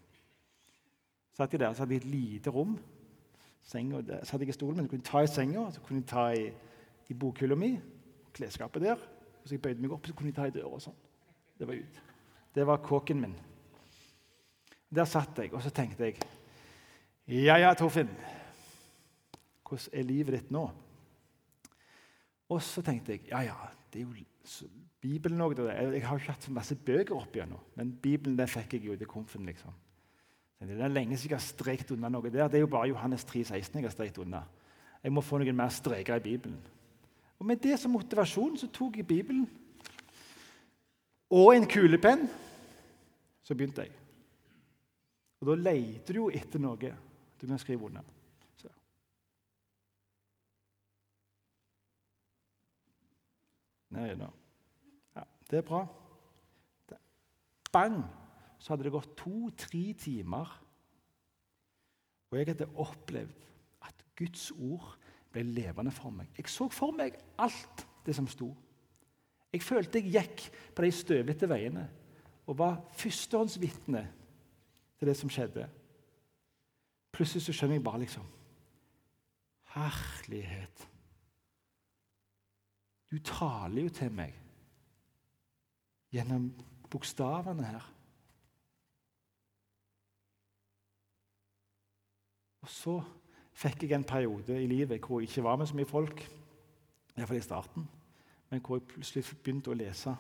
Satt 1.37 1.53
jeg 1.53 1.61
der, 1.61 1.73
så 1.73 1.83
hadde 1.83 1.95
jeg 1.95 2.05
et 2.05 2.11
lite 2.11 2.51
rom. 2.51 2.79
Senga, 3.63 4.01
der 4.01 4.25
satt 4.25 4.41
jeg 4.41 4.49
i 4.49 4.53
stolen, 4.53 4.77
men 4.77 4.85
jeg 4.85 4.91
kunne 4.91 5.03
ta 5.03 5.21
i 5.21 5.27
senga, 5.27 5.71
så 5.71 5.81
kunne 5.81 6.01
jeg 6.01 6.09
ta 6.09 6.31
i, 6.31 6.51
i 7.09 7.15
bokhylla 7.15 7.55
mi. 7.55 7.79
Klesskapet 8.33 8.83
der. 8.83 8.97
Så 9.45 9.55
jeg 9.55 9.63
bøyde 9.63 9.81
meg 9.81 9.93
opp, 9.93 10.07
så 10.07 10.15
kunne 10.15 10.33
jeg 10.33 10.37
ta 10.37 10.49
i 10.49 10.55
døra 10.55 10.73
og 10.73 10.81
sånn. 10.81 10.97
Det 11.59 11.69
var 11.69 11.75
ut. 11.75 12.03
Det 12.55 12.67
var 12.67 12.85
kåken 12.85 13.21
min. 13.21 13.37
Der 14.93 15.09
satt 15.09 15.39
jeg, 15.39 15.53
og 15.55 15.63
så 15.65 15.71
tenkte 15.73 16.05
jeg 16.05 16.21
Ja, 17.29 17.57
ja, 17.57 17.75
Torfinn. 17.75 18.11
Hvordan 19.63 19.93
er 19.93 20.05
livet 20.05 20.35
ditt 20.37 20.51
nå? 20.53 20.67
Og 22.53 22.61
så 22.63 22.83
tenkte 22.85 23.15
jeg 23.15 23.29
ja, 23.31 23.41
ja, 23.47 23.71
det 23.93 24.03
er 24.03 24.05
jo 24.05 24.69
Bibelen 25.03 25.41
òg. 25.41 25.57
Jeg 25.59 26.05
har 26.07 26.19
ikke 26.19 26.35
hatt 26.35 26.45
så 26.45 26.53
masse 26.55 26.77
bøker 26.77 27.17
opp 27.17 27.35
igjennom, 27.35 27.63
men 27.75 27.95
Bibelen 28.03 28.37
den 28.39 28.51
fikk 28.51 28.77
jeg 28.77 28.85
jo 28.87 28.97
til 28.97 29.09
komfen. 29.11 29.47
liksom. 29.47 29.73
Det 30.61 30.77
er 30.79 30.93
lenge 30.93 31.17
siden 31.17 31.33
jeg 31.33 31.41
har 31.41 31.47
strekt 31.47 31.91
unna 31.91 32.11
noe 32.13 32.31
der. 32.31 32.47
Det 32.49 32.61
er 32.61 32.63
jo 32.67 32.71
bare 32.71 32.93
Johannes 32.93 33.25
3, 33.25 33.45
16 33.45 33.81
jeg 33.81 33.89
har 33.89 33.95
strekt 33.95 34.19
unna. 34.23 34.45
Jeg 35.03 35.13
må 35.13 35.25
få 35.25 35.41
noen 35.43 35.57
mer 35.59 35.73
streker 35.75 36.21
i 36.21 36.23
Bibelen. 36.23 36.61
Og 37.39 37.47
Med 37.47 37.57
det 37.57 37.81
som 37.81 37.91
motivasjon 37.91 38.55
så 38.61 38.69
tok 38.71 39.01
jeg 39.01 39.07
Bibelen 39.07 39.49
og 41.33 41.57
en 41.57 41.67
kulepenn. 41.67 42.29
Så 43.43 43.57
begynte 43.59 43.83
jeg. 43.83 44.02
Og 45.43 45.49
Da 45.49 45.59
leter 45.59 46.15
du 46.15 46.21
jo 46.21 46.31
etter 46.31 46.63
noe 46.63 46.79
du 47.43 47.47
kan 47.49 47.59
skrive 47.59 47.89
under. 47.89 48.07
Så. 48.55 48.69
Nei 53.99 54.13
da. 54.15 54.29
Ja, 55.19 55.25
det 55.51 55.59
er 55.59 55.67
bra. 55.67 55.83
Bang! 57.73 58.03
så 58.63 58.73
hadde 58.73 58.87
det 58.87 58.95
gått 58.95 59.17
to-tre 59.19 59.83
timer. 59.99 60.51
Og 62.31 62.39
jeg 62.39 62.53
hadde 62.53 62.69
opplevd 62.79 63.47
at 63.83 64.05
Guds 64.19 64.53
ord 64.55 64.93
ble 65.35 65.43
levende 65.51 65.91
for 65.91 66.15
meg. 66.15 66.31
Jeg 66.39 66.47
så 66.53 66.69
for 66.71 66.95
meg 66.95 67.17
alt 67.43 67.83
det 68.07 68.15
som 68.15 68.29
sto. 68.31 68.53
Jeg 69.53 69.65
følte 69.67 69.99
jeg 69.99 70.15
gikk 70.15 70.45
på 70.77 70.85
de 70.87 70.93
støvete 70.95 71.49
veiene 71.51 71.89
og 72.47 72.61
var 72.61 72.79
førstehåndsvitne 73.01 74.05
til 75.03 75.09
det 75.09 75.17
som 75.19 75.31
skjedde. 75.31 75.65
Plutselig 77.13 77.43
så 77.43 77.53
skjønner 77.53 77.75
jeg 77.81 77.85
bare 77.85 77.99
liksom 78.05 78.27
Herlighet. 79.73 80.89
Du 83.11 83.19
taler 83.19 83.83
jo 83.83 83.89
til 83.89 84.13
meg 84.15 84.37
gjennom 86.15 86.47
bokstavene 86.93 87.67
her. 87.67 87.91
Og 92.63 92.71
så 92.71 92.99
fikk 93.59 93.89
jeg 93.89 93.99
en 93.99 94.07
periode 94.07 94.63
i 94.63 94.71
livet 94.71 95.03
hvor 95.03 95.19
jeg 95.19 95.33
ikke 95.33 95.49
var 95.49 95.59
med 95.59 95.67
så 95.67 95.77
mye 95.81 95.89
folk, 95.89 96.23
iallfall 97.17 97.41
i 97.41 97.49
starten, 97.49 97.89
men 98.51 98.61
hvor 98.61 98.79
jeg 98.79 98.87
plutselig 98.93 99.25
begynte 99.43 99.73
å 99.73 99.81
lese 99.83 100.15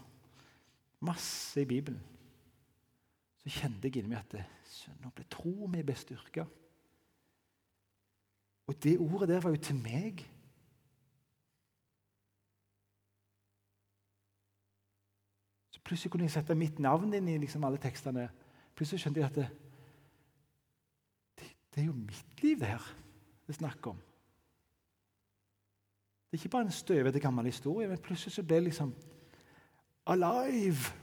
masse 1.07 1.62
i 1.62 1.68
Bibelen. 1.71 2.03
Så 3.43 3.51
kjente 3.51 3.89
jeg 3.89 4.03
inni 4.03 4.13
meg 4.13 4.23
at 4.23 4.93
nå 5.03 5.11
ble 5.15 5.25
troen 5.31 5.73
min 5.73 5.87
bestyrka. 5.87 6.45
Og 8.71 8.77
det 8.83 8.99
ordet 9.03 9.29
der 9.33 9.43
var 9.43 9.51
jo 9.51 9.61
til 9.63 9.77
meg. 9.83 10.23
Så 15.71 15.83
Plutselig 15.83 16.13
kunne 16.13 16.29
jeg 16.29 16.37
sette 16.37 16.55
mitt 16.55 16.79
navn 16.79 17.15
inn 17.19 17.29
i 17.29 17.41
liksom 17.43 17.67
alle 17.67 17.83
tekstene. 17.83 18.29
Plutselig 18.79 19.03
skjønte 19.03 19.21
jeg 19.21 19.31
at 19.33 19.41
det, 19.43 19.49
det 21.75 21.83
er 21.83 21.91
jo 21.91 21.99
mitt 21.99 22.43
liv, 22.45 22.63
det 22.63 22.75
her 22.77 22.91
det 23.43 23.57
er 23.57 23.59
snakk 23.59 23.87
om. 23.91 23.97
Det 26.31 26.39
er 26.39 26.41
ikke 26.41 26.49
bare 26.49 26.63
en 26.63 26.73
støvete 26.73 27.21
gammel 27.21 27.45
historie, 27.45 27.89
men 27.89 27.99
plutselig 27.99 28.33
så 28.33 28.43
ble 28.47 28.61
jeg 28.61 28.69
liksom 28.71 28.95
alive. 30.07 31.02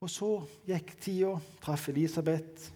Og 0.00 0.08
så 0.08 0.28
gikk 0.64 0.94
tida, 1.00 1.34
traff 1.60 1.90
Elisabeth, 1.92 2.70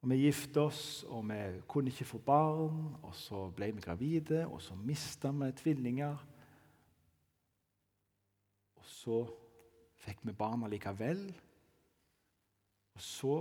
og 0.00 0.08
vi 0.08 0.22
gifte 0.22 0.62
oss, 0.64 1.04
og 1.08 1.26
vi 1.28 1.38
kunne 1.68 1.92
ikke 1.92 2.08
få 2.08 2.18
barn. 2.24 2.94
Og 3.04 3.14
så 3.16 3.46
ble 3.56 3.70
vi 3.76 3.84
gravide, 3.84 4.46
og 4.46 4.62
så 4.64 4.76
mista 4.76 5.32
vi 5.36 5.52
tvillinger 5.60 6.26
Og 8.80 8.86
så 8.88 9.16
fikk 10.00 10.22
vi 10.24 10.32
barna 10.32 10.68
likevel. 10.72 11.20
Og 12.96 13.02
så 13.04 13.34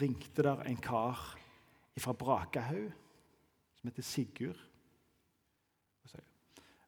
ringte 0.00 0.42
der 0.42 0.64
en 0.64 0.80
kar 0.80 1.20
fra 2.00 2.12
Brakahaug 2.12 2.88
som 3.76 3.90
heter 3.90 4.02
Sigurd. 4.02 4.60
Og 6.02 6.10
sa, 6.10 6.18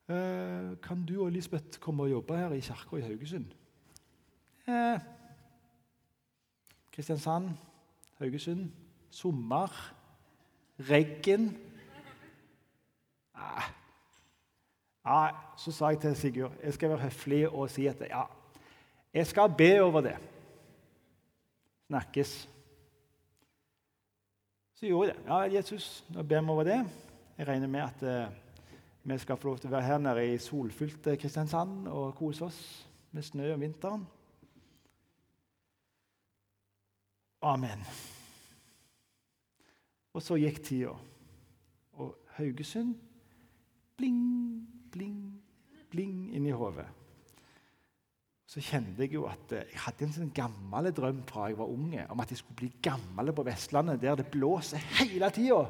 eh, 0.08 0.76
Kan 0.82 1.04
du 1.04 1.20
og 1.20 1.28
Elisabeth 1.28 1.78
komme 1.78 2.02
og 2.02 2.10
jobbe 2.10 2.36
her 2.36 2.52
i 2.52 2.60
kirka 2.60 2.96
i 2.96 3.00
Haugesund? 3.00 3.52
Eh, 4.66 4.98
Kristiansand, 6.92 7.50
Haugesund, 8.18 8.70
sommer, 9.10 9.94
regn. 10.78 11.58
Ah, 13.34 13.68
ja, 15.04 15.36
Så 15.56 15.72
sa 15.72 15.92
jeg 15.92 16.00
til 16.00 16.16
Sigurd 16.16 16.52
jeg 16.62 16.74
skal 16.74 16.90
være 16.90 17.04
høflig 17.06 17.48
og 17.48 17.70
si 17.70 17.86
at 17.86 18.00
ja, 18.08 18.24
jeg 19.14 19.26
skal 19.26 19.54
be 19.58 19.70
over 19.82 20.00
det. 20.00 20.16
Snakkes. 21.86 22.48
Så 24.74 24.86
gjorde 24.86 25.08
jeg 25.08 25.16
det. 25.16 25.24
Ja, 25.28 25.38
Jesus, 25.56 26.04
nå 26.08 26.22
ber 26.22 26.40
vi 26.40 26.48
over 26.48 26.64
det. 26.64 26.80
Jeg 27.38 27.48
regner 27.48 27.68
med 27.68 27.80
at 27.80 28.02
eh, 28.02 28.34
vi 29.02 29.18
skal 29.18 29.36
få 29.36 29.48
lov 29.48 29.58
til 29.58 29.70
å 29.70 29.76
være 29.76 29.86
her 29.92 30.02
nede 30.02 30.26
i 30.32 30.38
solfylte 30.42 31.16
Kristiansand 31.16 31.86
og 31.88 32.14
kose 32.18 32.44
oss 32.44 32.60
med 33.12 33.22
snø 33.22 33.52
om 33.54 33.60
vinteren. 33.62 34.06
Amen. 37.46 37.82
Og 40.16 40.24
så 40.24 40.38
gikk 40.40 40.62
tida, 40.64 40.94
og 42.00 42.14
Haugesund 42.38 42.96
bling 43.96 44.66
bling, 44.96 45.42
bling 45.90 46.30
inni 46.36 46.54
hodet. 46.56 46.86
Så 48.46 48.62
kjente 48.62 49.02
jeg 49.02 49.16
jo 49.16 49.24
at 49.28 49.52
eh, 49.52 49.66
jeg 49.72 49.82
hadde 49.82 50.06
en 50.06 50.14
sånn 50.14 50.34
gammel 50.34 50.92
drøm 50.94 51.24
fra 51.26 51.48
jeg 51.50 51.58
var 51.58 51.72
unge, 51.72 52.04
om 52.12 52.22
at 52.22 52.30
jeg 52.30 52.40
skulle 52.40 52.60
bli 52.60 52.70
gammel 52.84 53.32
på 53.34 53.44
Vestlandet, 53.46 54.00
der 54.00 54.20
det 54.20 54.28
blåser 54.32 54.82
hele 55.00 55.30
tida. 55.34 55.64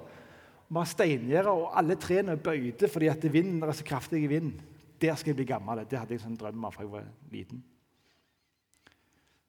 Vi 0.67 0.77
har 0.77 0.91
steingjerder, 0.91 1.49
og 1.53 1.71
alle 1.79 1.97
trærne 2.01 2.37
bøyde 2.37 2.91
fordi 2.91 3.09
at 3.11 3.25
vinden 3.33 3.65
er 3.65 3.73
så 3.77 3.87
kraftig 3.87 4.25
i 4.27 4.31
vind. 4.31 4.53
Der 5.01 5.17
skal 5.17 5.33
jeg 5.33 5.41
bli 5.41 5.49
gammel. 5.49 5.83
Det 5.89 5.99
hadde 5.99 6.15
jeg 6.15 6.21
en 6.21 6.29
sånn 6.29 6.39
drøm 6.41 6.69
av 6.69 6.77
fra 6.77 6.85
jeg 6.85 6.93
var 6.93 7.09
liten. 7.33 7.65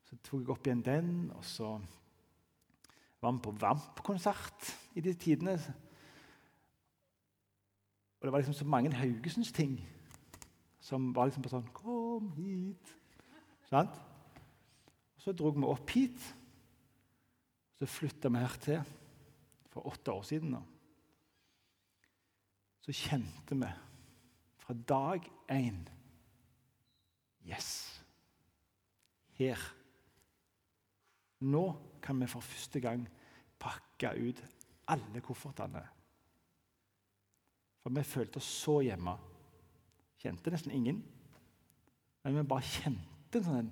Så 0.08 0.16
tok 0.24 0.42
jeg 0.46 0.54
opp 0.56 0.68
igjen 0.70 0.86
den, 0.86 1.14
og 1.36 1.44
så 1.46 1.76
var 3.22 3.32
med 3.32 3.42
på 3.44 3.52
Vamp-konsert 3.52 4.72
i 4.96 5.02
de 5.02 5.14
tidene. 5.14 5.58
Og 8.18 8.26
det 8.26 8.32
var 8.32 8.42
liksom 8.42 8.58
så 8.58 8.66
mange 8.66 8.94
Haugesunds-ting 8.94 9.80
som 10.80 11.10
var 11.16 11.28
liksom 11.28 11.44
på 11.44 11.52
sånn 11.52 11.68
Kom 11.76 12.32
hit. 12.38 12.94
Sant? 13.68 13.98
Og 15.18 15.22
Så 15.22 15.34
dro 15.36 15.52
vi 15.52 15.66
opp 15.68 15.92
hit. 15.92 16.22
Så 17.78 17.90
flytta 17.90 18.32
vi 18.34 18.42
her 18.42 18.56
til 18.62 18.94
for 19.70 19.88
åtte 19.92 20.12
år 20.12 20.24
siden. 20.24 20.56
nå. 20.56 20.62
Så 22.82 22.96
kjente 22.96 23.56
vi 23.56 23.70
fra 24.58 24.74
dag 24.74 25.30
én 25.50 25.88
Yes! 27.48 28.02
Her. 29.38 29.60
Nå 31.46 31.66
kan 32.02 32.18
vi 32.22 32.30
for 32.32 32.42
første 32.42 32.82
gang 32.82 33.04
pakke 33.62 34.16
ut 34.18 34.42
alle 34.90 35.22
koffertene 35.22 35.84
for 37.88 37.96
vi 37.96 38.04
følte 38.04 38.42
oss 38.42 38.48
så 38.66 38.82
hjemme. 38.84 39.14
Kjente 40.20 40.52
nesten 40.52 40.74
ingen. 40.76 40.98
Men 42.20 42.36
vi 42.36 42.42
bare 42.44 42.68
kjente 42.68 43.40
en 43.40 43.46
sånn 43.46 43.70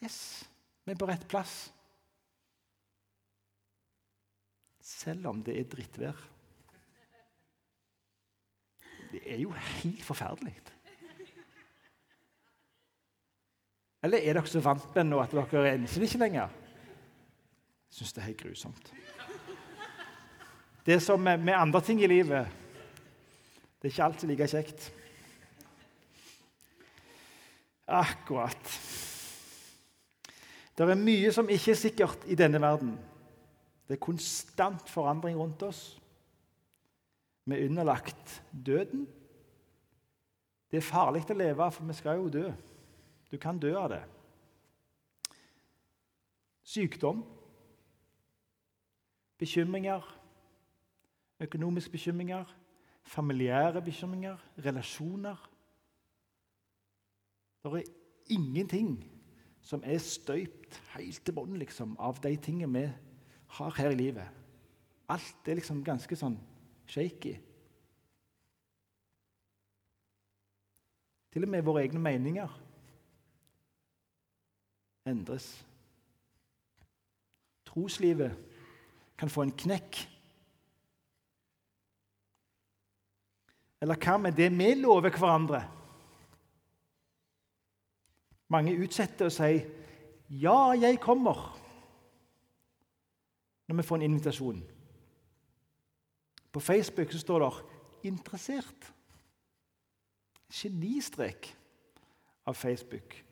Yes, 0.00 0.16
vi 0.84 0.94
er 0.94 0.96
på 0.96 1.08
rett 1.10 1.26
plass. 1.28 1.52
Selv 4.80 5.28
om 5.28 5.42
det 5.44 5.58
er 5.60 5.68
drittvær. 5.68 6.24
Det 9.12 9.20
er 9.28 9.44
jo 9.44 9.52
helt 9.52 10.08
forferdelig. 10.08 10.56
Eller 14.08 14.24
er 14.24 14.40
dere 14.40 14.48
så 14.48 14.64
vant 14.64 14.88
med 14.96 15.10
nå 15.10 15.20
at 15.20 15.36
dere 15.36 15.76
enser 15.76 16.00
det 16.00 16.08
ikke 16.08 16.24
lenger? 16.24 16.63
Syns 17.94 18.12
det 18.12 18.22
er 18.22 18.30
helt 18.32 18.42
grusomt. 18.42 18.92
Det 20.84 20.96
er 20.96 21.02
som 21.02 21.20
med 21.22 21.54
andre 21.54 21.80
ting 21.80 22.02
i 22.02 22.10
livet 22.10 22.48
Det 23.78 23.88
er 23.88 23.92
ikke 23.92 24.04
alltid 24.04 24.28
like 24.28 24.48
kjekt. 24.48 24.86
Akkurat. 27.86 28.70
Det 30.74 30.86
er 30.88 30.98
mye 30.98 31.32
som 31.32 31.50
ikke 31.52 31.70
er 31.70 31.78
sikkert 31.78 32.24
i 32.26 32.34
denne 32.34 32.60
verden. 32.60 32.96
Det 33.86 33.98
er 33.98 34.02
konstant 34.02 34.88
forandring 34.88 35.36
rundt 35.38 35.62
oss. 35.62 35.82
Vi 37.44 37.54
er 37.54 37.68
underlagt 37.68 38.42
døden. 38.50 39.04
Det 40.70 40.80
er 40.80 40.88
farlig 40.88 41.26
å 41.28 41.36
leve, 41.36 41.70
for 41.70 41.84
vi 41.86 41.94
skal 41.94 42.18
jo 42.18 42.32
dø. 42.32 42.48
Du 43.30 43.36
kan 43.38 43.60
dø 43.60 43.74
av 43.76 43.92
det. 43.92 44.02
Sykdom, 46.64 47.20
bekymringer, 49.38 50.02
økonomiske 51.40 51.90
bekymringer, 51.90 52.44
familiære 53.02 53.82
bekymringer, 53.82 54.36
relasjoner. 54.58 55.50
Det 57.64 57.72
er 57.72 57.92
ingenting 58.26 59.14
som 59.60 59.82
er 59.84 59.98
støypt 59.98 60.82
helt 60.96 61.24
til 61.24 61.34
bunnen 61.34 61.56
liksom, 61.56 61.96
av 61.98 62.20
de 62.22 62.36
tingene 62.36 62.72
vi 62.72 62.88
har 63.56 63.74
her 63.76 63.90
i 63.90 63.94
livet. 63.94 64.28
Alt 65.08 65.48
er 65.48 65.58
liksom 65.58 65.84
ganske 65.84 66.16
sånn 66.16 66.36
shaky. 66.86 67.34
Til 71.32 71.44
og 71.44 71.50
med 71.50 71.64
våre 71.66 71.82
egne 71.82 72.00
meninger 72.00 72.60
endres. 75.08 75.48
Troslivet 77.66 78.36
kan 79.24 79.32
få 79.32 79.46
en 79.46 79.54
knekk. 79.56 79.98
Eller 83.80 83.96
hva 84.00 84.18
med 84.20 84.36
det 84.36 84.50
vi 84.52 84.70
lover 84.76 85.14
hverandre? 85.14 85.62
Mange 88.52 88.74
utsetter 88.76 89.30
å 89.30 89.32
si 89.32 89.64
'Ja, 90.28 90.72
jeg 90.72 91.00
kommer' 91.00 91.60
når 93.68 93.76
vi 93.76 93.82
får 93.82 93.96
en 93.96 94.02
invitasjon. 94.02 94.62
På 96.52 96.60
Facebook 96.60 97.12
så 97.12 97.18
står 97.18 97.38
det 97.38 97.64
'interessert'. 98.04 98.92
Genistrek 100.50 101.56
av 102.46 102.54
Facebook. 102.54 103.24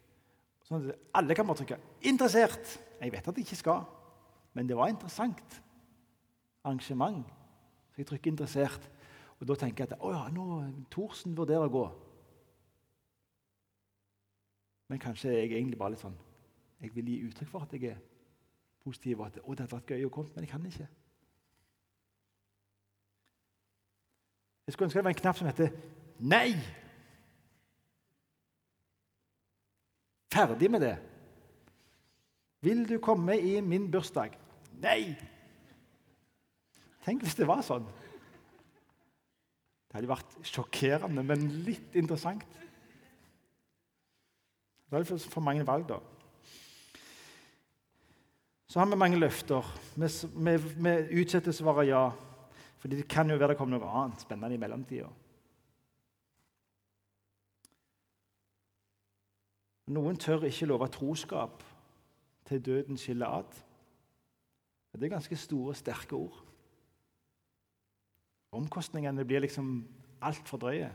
Sånn 0.64 0.88
at 0.88 0.98
alle 1.14 1.34
kan 1.34 1.46
bare 1.46 1.56
trykke 1.56 1.78
'interessert'. 2.00 2.80
Jeg 3.00 3.12
vet 3.12 3.28
at 3.28 3.36
jeg 3.36 3.44
ikke 3.44 3.56
skal, 3.56 3.84
men 4.54 4.66
det 4.66 4.76
var 4.76 4.88
interessant 4.88 5.61
arrangement. 6.64 7.26
Så 7.90 7.96
jeg 7.96 8.06
trykker 8.06 8.30
'interessert'. 8.30 8.90
Og 9.40 9.48
Da 9.48 9.54
tenker 9.54 9.84
jeg 9.84 9.92
at 9.92 9.98
å 10.00 10.10
ja, 10.12 10.28
nå 10.28 10.72
Thorsen 10.90 11.36
vurderer 11.36 11.66
å 11.66 11.68
gå. 11.68 11.86
Men 14.88 14.98
kanskje 14.98 15.32
jeg 15.32 15.52
egentlig 15.52 15.78
bare 15.78 15.90
litt 15.90 16.00
sånn 16.00 16.18
Jeg 16.80 16.94
vil 16.94 17.08
gi 17.08 17.22
uttrykk 17.26 17.48
for 17.50 17.60
at 17.60 17.72
jeg 17.72 17.84
er 17.84 17.96
positiv, 18.84 19.20
og 19.20 19.26
at 19.26 19.38
å, 19.42 19.54
det 19.54 19.60
hadde 19.60 19.76
vært 19.76 19.90
gøy 19.90 20.04
å 20.06 20.08
komme, 20.08 20.30
men 20.34 20.44
jeg 20.44 20.50
kan 20.50 20.66
ikke. 20.66 20.88
Jeg 24.66 24.72
skulle 24.72 24.86
ønske 24.86 24.98
det 24.98 25.04
var 25.04 25.14
en 25.14 25.22
knapp 25.22 25.38
som 25.38 25.46
heter 25.46 25.70
'Nei'. 26.20 26.58
Ferdig 30.32 30.70
med 30.70 30.80
det. 30.80 30.96
Vil 32.60 32.88
du 32.88 32.98
komme 32.98 33.40
i 33.40 33.60
min 33.60 33.90
bursdag? 33.90 34.38
Nei! 34.80 35.31
Tenk 37.02 37.24
hvis 37.24 37.36
det 37.38 37.48
var 37.50 37.64
sånn. 37.66 37.86
Det 39.88 39.98
hadde 39.98 40.10
vært 40.10 40.36
sjokkerende, 40.48 41.24
men 41.26 41.48
litt 41.66 41.96
interessant. 41.98 42.46
Da 44.92 45.00
er 45.00 45.08
for 45.08 45.44
mange 45.44 45.64
valg, 45.68 45.88
da. 45.88 45.98
Så 48.68 48.80
har 48.80 48.86
vi 48.88 48.96
mange 48.96 49.18
løfter. 49.18 49.66
Vi, 50.00 50.08
vi, 50.56 50.92
utsetter 51.20 51.52
svaret 51.52 51.90
ja. 51.90 52.06
For 52.80 52.88
det 52.88 53.04
kan 53.08 53.28
jo 53.28 53.36
være 53.36 53.52
det 53.52 53.58
kommer 53.58 53.76
noe 53.76 53.90
annet 54.00 54.24
spennende 54.24 54.56
i 54.56 54.60
mellomtida. 54.60 55.10
Noen 59.92 60.16
tør 60.16 60.46
ikke 60.48 60.70
love 60.70 60.88
troskap 60.94 61.60
til 62.48 62.64
døden 62.64 62.96
skiller 62.96 63.42
ad. 63.42 63.60
Det 64.96 65.04
er 65.04 65.14
ganske 65.14 65.36
store, 65.36 65.74
sterke 65.76 66.16
ord. 66.16 66.41
Omkostningene 68.52 69.24
blir 69.24 69.40
liksom 69.40 69.72
altfor 70.22 70.60
drøye. 70.60 70.90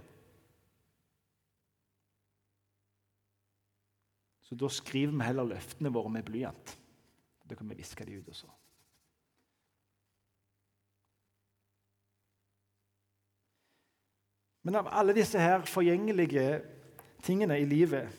Så 4.47 4.55
da 4.55 4.69
skriver 4.71 5.11
vi 5.11 5.25
heller 5.27 5.49
løftene 5.49 5.91
våre 5.91 6.11
med 6.13 6.23
blyant. 6.23 6.77
Da 7.49 7.55
kan 7.55 7.69
vi 7.69 7.75
viske 7.79 8.05
de 8.05 8.19
ut 8.19 8.29
også. 8.31 8.47
Men 14.67 14.75
av 14.81 14.87
alle 14.91 15.15
disse 15.15 15.39
her 15.39 15.63
forgjengelige 15.63 16.61
tingene 17.23 17.55
i 17.59 17.67
livet 17.67 18.09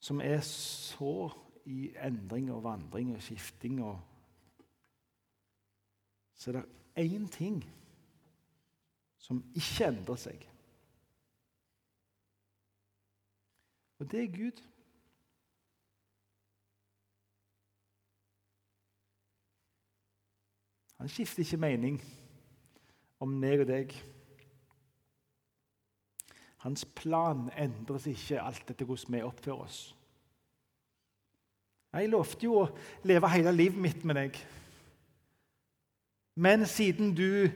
som 0.00 0.20
er 0.22 0.38
så 0.46 1.30
i 1.66 1.90
endring 2.02 2.48
og 2.54 2.62
vandring 2.64 3.10
og 3.14 3.22
skifting 3.22 3.82
og 3.82 3.98
Så 6.40 6.50
er 6.50 6.56
det 6.56 6.68
én 6.96 7.28
ting 7.28 7.58
som 9.20 9.42
ikke 9.54 9.90
endrer 9.90 10.16
seg. 10.16 10.44
Og 14.00 14.08
det 14.08 14.22
er 14.22 14.30
Gud. 14.32 14.62
Han 20.96 21.08
skifter 21.08 21.44
ikke 21.44 21.60
mening 21.60 21.98
om 23.20 23.36
meg 23.42 23.60
og 23.60 23.68
deg. 23.68 23.92
Hans 26.64 26.86
plan 26.96 27.50
endres 27.60 28.08
ikke 28.08 28.40
alt 28.40 28.72
etter 28.72 28.88
hvordan 28.88 29.18
vi 29.18 29.22
oppfører 29.28 29.66
oss. 29.66 29.82
Jeg 31.92 32.08
lovte 32.08 32.48
jo 32.48 32.62
å 32.62 32.66
leve 33.04 33.32
hele 33.32 33.52
livet 33.52 33.84
mitt 33.84 34.08
med 34.08 34.16
deg. 34.16 34.40
Men 36.40 36.64
siden 36.66 37.10
du 37.12 37.50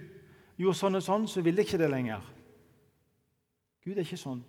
gjorde 0.61 0.77
sånn 0.77 0.99
og 0.99 1.05
sånn, 1.07 1.23
så 1.31 1.40
vil 1.40 1.57
jeg 1.57 1.70
ikke 1.70 1.81
det 1.81 1.88
lenger. 1.88 2.27
Gud 3.85 3.97
er 3.97 4.05
ikke 4.05 4.20
sånn. 4.20 4.42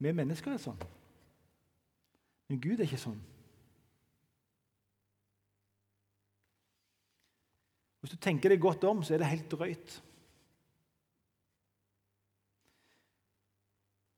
Vi 0.00 0.14
mennesker 0.16 0.54
er 0.54 0.62
sånn. 0.62 0.80
Men 2.48 2.62
Gud 2.64 2.80
er 2.80 2.88
ikke 2.88 3.02
sånn. 3.04 3.20
Hvis 8.00 8.16
du 8.16 8.18
tenker 8.18 8.50
deg 8.50 8.64
godt 8.64 8.88
om, 8.88 9.04
så 9.04 9.14
er 9.14 9.22
det 9.22 9.30
helt 9.34 9.52
drøyt. 9.52 10.00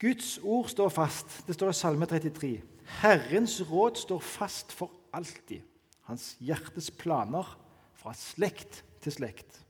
Guds 0.01 0.39
ord 0.39 0.71
står 0.71 0.95
fast. 0.95 1.41
Det 1.45 1.59
står 1.59 1.75
i 1.75 1.83
Salme 1.83 2.07
33. 2.07 2.57
Herrens 3.03 3.59
råd 3.67 3.99
står 4.07 4.23
fast 4.25 4.73
for 4.73 4.95
alltid. 5.13 5.74
Hans 6.09 6.35
hjertes 6.45 6.91
planer 6.91 7.49
fra 7.97 8.13
slekt 8.17 8.83
til 9.05 9.15
slekt. 9.15 9.61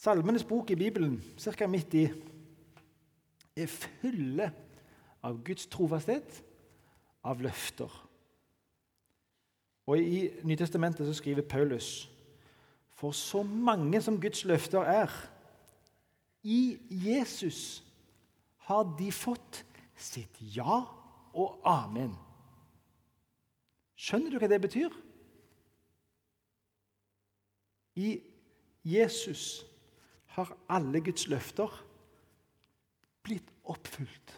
Salmenes 0.00 0.44
bok 0.44 0.70
i 0.70 0.78
Bibelen, 0.78 1.18
ca. 1.40 1.66
midt 1.66 1.94
i, 1.96 2.06
er 3.56 3.70
fulle 3.72 4.50
av 5.24 5.38
Guds 5.44 5.66
trofasthet, 5.72 6.42
av 7.26 7.40
løfter. 7.42 7.90
Og 9.86 9.98
I 9.98 10.20
Nytestamentet 10.46 11.06
så 11.08 11.14
skriver 11.16 11.46
Paulus 11.46 12.06
for 12.96 13.12
så 13.12 13.42
mange 13.42 14.00
som 14.02 14.20
Guds 14.20 14.44
løfter 14.48 14.86
er, 14.88 15.10
i 16.46 16.78
Jesus 16.90 17.82
har 18.68 18.86
de 18.98 19.10
fått 19.12 19.64
sitt 19.98 20.38
ja 20.54 20.78
og 21.36 21.58
amen. 21.66 22.14
Skjønner 23.96 24.32
du 24.32 24.38
hva 24.40 24.48
det 24.50 24.60
betyr? 24.60 24.92
I 27.96 28.18
Jesus 28.84 29.64
har 30.36 30.52
alle 30.68 31.00
Guds 31.00 31.26
løfter 31.32 31.72
blitt 33.24 33.48
oppfylt. 33.64 34.34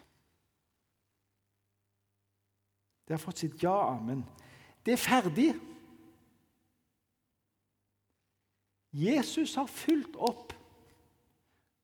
Det 3.08 3.16
har 3.16 3.22
fått 3.22 3.42
sitt 3.42 3.62
ja, 3.62 3.74
amen. 3.96 4.22
Det 4.84 4.94
er 4.94 5.00
ferdig. 5.00 5.48
Jesus 8.92 9.54
har 9.58 9.66
fulgt 9.66 10.16
opp 10.16 10.52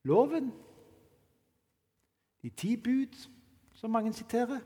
loven, 0.05 0.53
de 2.45 2.51
ti 2.51 2.77
bud, 2.77 3.17
som 3.75 3.91
mange 3.91 4.13
siterer. 4.13 4.61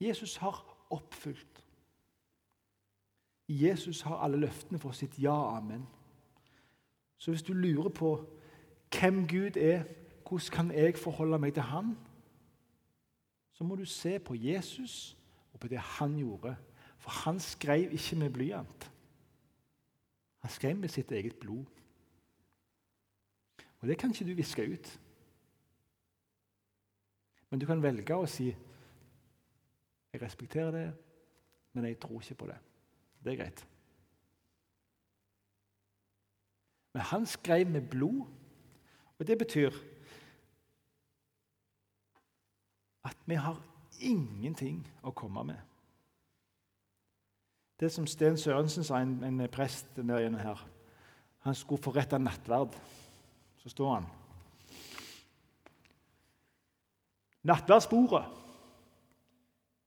Jesus 0.00 0.36
har 0.36 0.86
oppfylt. 0.90 1.66
Jesus 3.48 4.00
har 4.00 4.16
alle 4.16 4.36
løftene 4.36 4.78
for 4.78 4.92
sitt 4.92 5.18
ja 5.22 5.56
amen. 5.56 5.86
Så 7.18 7.30
hvis 7.30 7.42
du 7.42 7.52
lurer 7.52 7.88
på 7.88 8.14
hvem 8.90 9.26
Gud 9.28 9.56
er, 9.56 9.84
hvordan 10.28 10.50
kan 10.52 10.70
jeg 10.70 10.98
forholde 10.98 11.38
meg 11.38 11.54
til 11.54 11.62
Han, 11.62 11.98
så 13.52 13.64
må 13.64 13.76
du 13.76 13.84
se 13.84 14.18
på 14.18 14.34
Jesus 14.34 15.16
og 15.52 15.60
på 15.60 15.68
det 15.68 15.78
han 15.78 16.16
gjorde. 16.16 16.56
For 16.98 17.10
han 17.10 17.40
skrev 17.40 17.92
ikke 17.92 18.16
med 18.16 18.30
blyant. 18.30 18.92
Han 20.38 20.50
skrev 20.50 20.76
med 20.76 20.88
sitt 20.88 21.12
eget 21.12 21.36
blod. 21.36 21.64
Og 23.80 23.88
det 23.88 23.98
kan 23.98 24.10
ikke 24.10 24.24
du 24.24 24.34
viske 24.34 24.72
ut. 24.72 25.00
Men 27.50 27.60
du 27.60 27.66
kan 27.66 27.82
velge 27.82 28.16
å 28.16 28.26
si 28.26 28.56
jeg 30.12 30.22
respekterer 30.22 30.70
det, 30.70 30.86
men 31.72 31.84
jeg 31.84 32.00
tror 32.00 32.20
ikke 32.20 32.34
på 32.34 32.46
det. 32.46 32.58
Det 33.24 33.32
er 33.32 33.42
greit. 33.42 33.66
Men 36.92 37.02
han 37.02 37.26
skrev 37.26 37.66
med 37.66 37.88
blod, 37.90 38.26
og 39.18 39.26
det 39.26 39.38
betyr 39.38 39.70
at 43.04 43.16
vi 43.26 43.34
har 43.34 43.62
ingenting 44.00 44.82
å 45.02 45.12
komme 45.16 45.44
med. 45.44 45.60
Det 47.80 47.88
som 47.92 48.06
Sten 48.06 48.36
Sørensen 48.36 48.84
sa, 48.84 49.00
en, 49.00 49.22
en 49.24 49.48
prest 49.48 49.96
der 49.96 50.26
inne 50.26 50.42
her 50.42 50.66
Han 51.40 51.54
skulle 51.54 51.82
forrette 51.82 52.18
nattverd. 52.18 52.74
Så 53.56 53.68
står 53.72 53.94
han 53.94 54.08
Nattverdsbordet, 57.42 58.26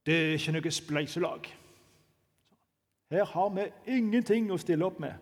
det 0.06 0.14
er 0.14 0.34
ikke 0.36 0.52
noe 0.56 0.72
spleiselag. 0.72 1.48
Her 3.10 3.24
har 3.24 3.48
vi 3.54 3.68
ingenting 3.96 4.50
å 4.52 4.58
stille 4.60 4.86
opp 4.86 4.98
med. 5.00 5.14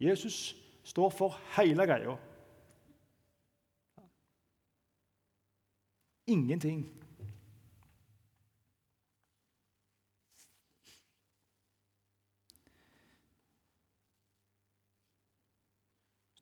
Jesus 0.00 0.56
står 0.84 1.10
for 1.14 1.38
hele 1.56 1.86
greia. 1.88 2.16
Ingenting. 6.26 6.84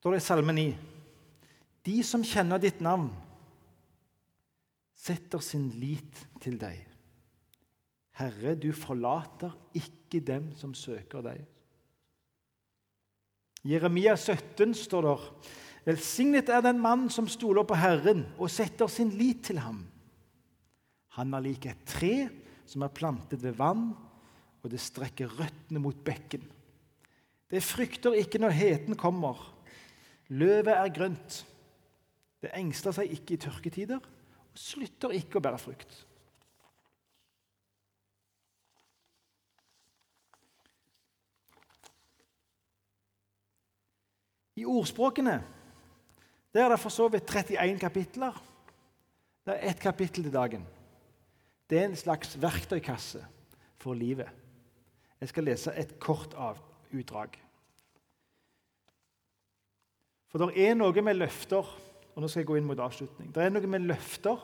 står 0.05 0.13
det 0.13 0.21
i 0.21 0.25
Salme 0.25 0.53
9. 0.53 0.73
De 1.89 2.03
som 2.05 2.25
kjenner 2.29 2.61
ditt 2.61 2.83
navn, 2.85 3.07
setter 5.05 5.43
sin 5.45 5.69
lit 5.81 6.23
til 6.41 6.57
deg. 6.61 6.79
Herre, 8.15 8.55
du 8.55 8.71
forlater 8.77 9.53
ikke 9.77 10.23
dem 10.25 10.53
som 10.57 10.73
søker 10.77 11.25
deg. 11.25 11.43
Jeremia 13.65 14.15
17 14.17 14.75
står 14.77 15.09
der 15.09 15.29
Velsignet 15.85 16.49
er 16.49 16.63
den 16.65 16.79
mann 16.81 17.11
som 17.13 17.27
stoler 17.29 17.67
på 17.69 17.77
Herren 17.77 18.23
og 18.39 18.49
setter 18.53 18.89
sin 18.89 19.11
lit 19.19 19.43
til 19.51 19.59
ham. 19.61 19.83
Han 21.19 21.37
er 21.37 21.45
lik 21.45 21.67
et 21.69 21.83
tre 21.89 22.15
som 22.65 22.87
er 22.87 22.95
plantet 22.97 23.43
ved 23.45 23.59
vann, 23.59 23.91
og 24.65 24.73
det 24.73 24.81
strekker 24.81 25.29
røttene 25.37 25.83
mot 25.85 25.99
bekken. 26.07 26.47
Det 27.53 27.61
frykter 27.61 28.17
ikke 28.17 28.41
når 28.41 28.57
heten 28.57 28.97
kommer. 28.97 29.37
Løvet 30.33 30.73
er 30.73 30.95
grønt. 30.97 31.43
Det 32.41 32.55
engster 32.57 32.97
seg 32.97 33.13
ikke 33.13 33.37
i 33.37 33.43
tørketider 33.45 34.01
slutter 34.55 35.15
ikke 35.17 35.39
å 35.39 35.45
bære 35.45 35.61
frukt. 35.61 35.95
I 44.55 44.65
ordspråkene 44.71 45.41
der 46.55 46.69
er 46.69 46.71
det 46.71 46.79
for 46.79 46.95
så 46.95 47.09
vidt 47.11 47.27
31 47.27 47.81
kapitler. 47.83 48.37
Det 49.45 49.57
er 49.57 49.71
ett 49.73 49.81
kapittel 49.83 50.23
til 50.23 50.33
dagen. 50.33 50.63
Det 51.67 51.81
er 51.81 51.89
en 51.89 51.99
slags 51.99 52.37
verktøykasse 52.39 53.25
for 53.83 53.99
livet. 53.99 54.29
Jeg 55.21 55.33
skal 55.33 55.49
lese 55.49 55.75
et 55.75 55.97
kort 55.99 56.37
utdrag. 56.95 57.35
For 60.31 60.45
det 60.45 60.63
er 60.63 60.79
noe 60.79 61.03
med 61.03 61.19
løfter 61.19 61.67
og 62.15 62.23
nå 62.23 62.31
skal 62.31 62.45
jeg 62.45 62.49
gå 62.51 62.59
inn 62.59 62.69
mot 62.69 62.81
avslutning. 62.81 63.33
Det 63.35 63.43
er 63.43 63.53
noe 63.53 63.71
med 63.71 63.87
løfter 63.89 64.39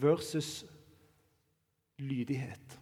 versus 0.00 0.62
lydighet. 2.00 2.76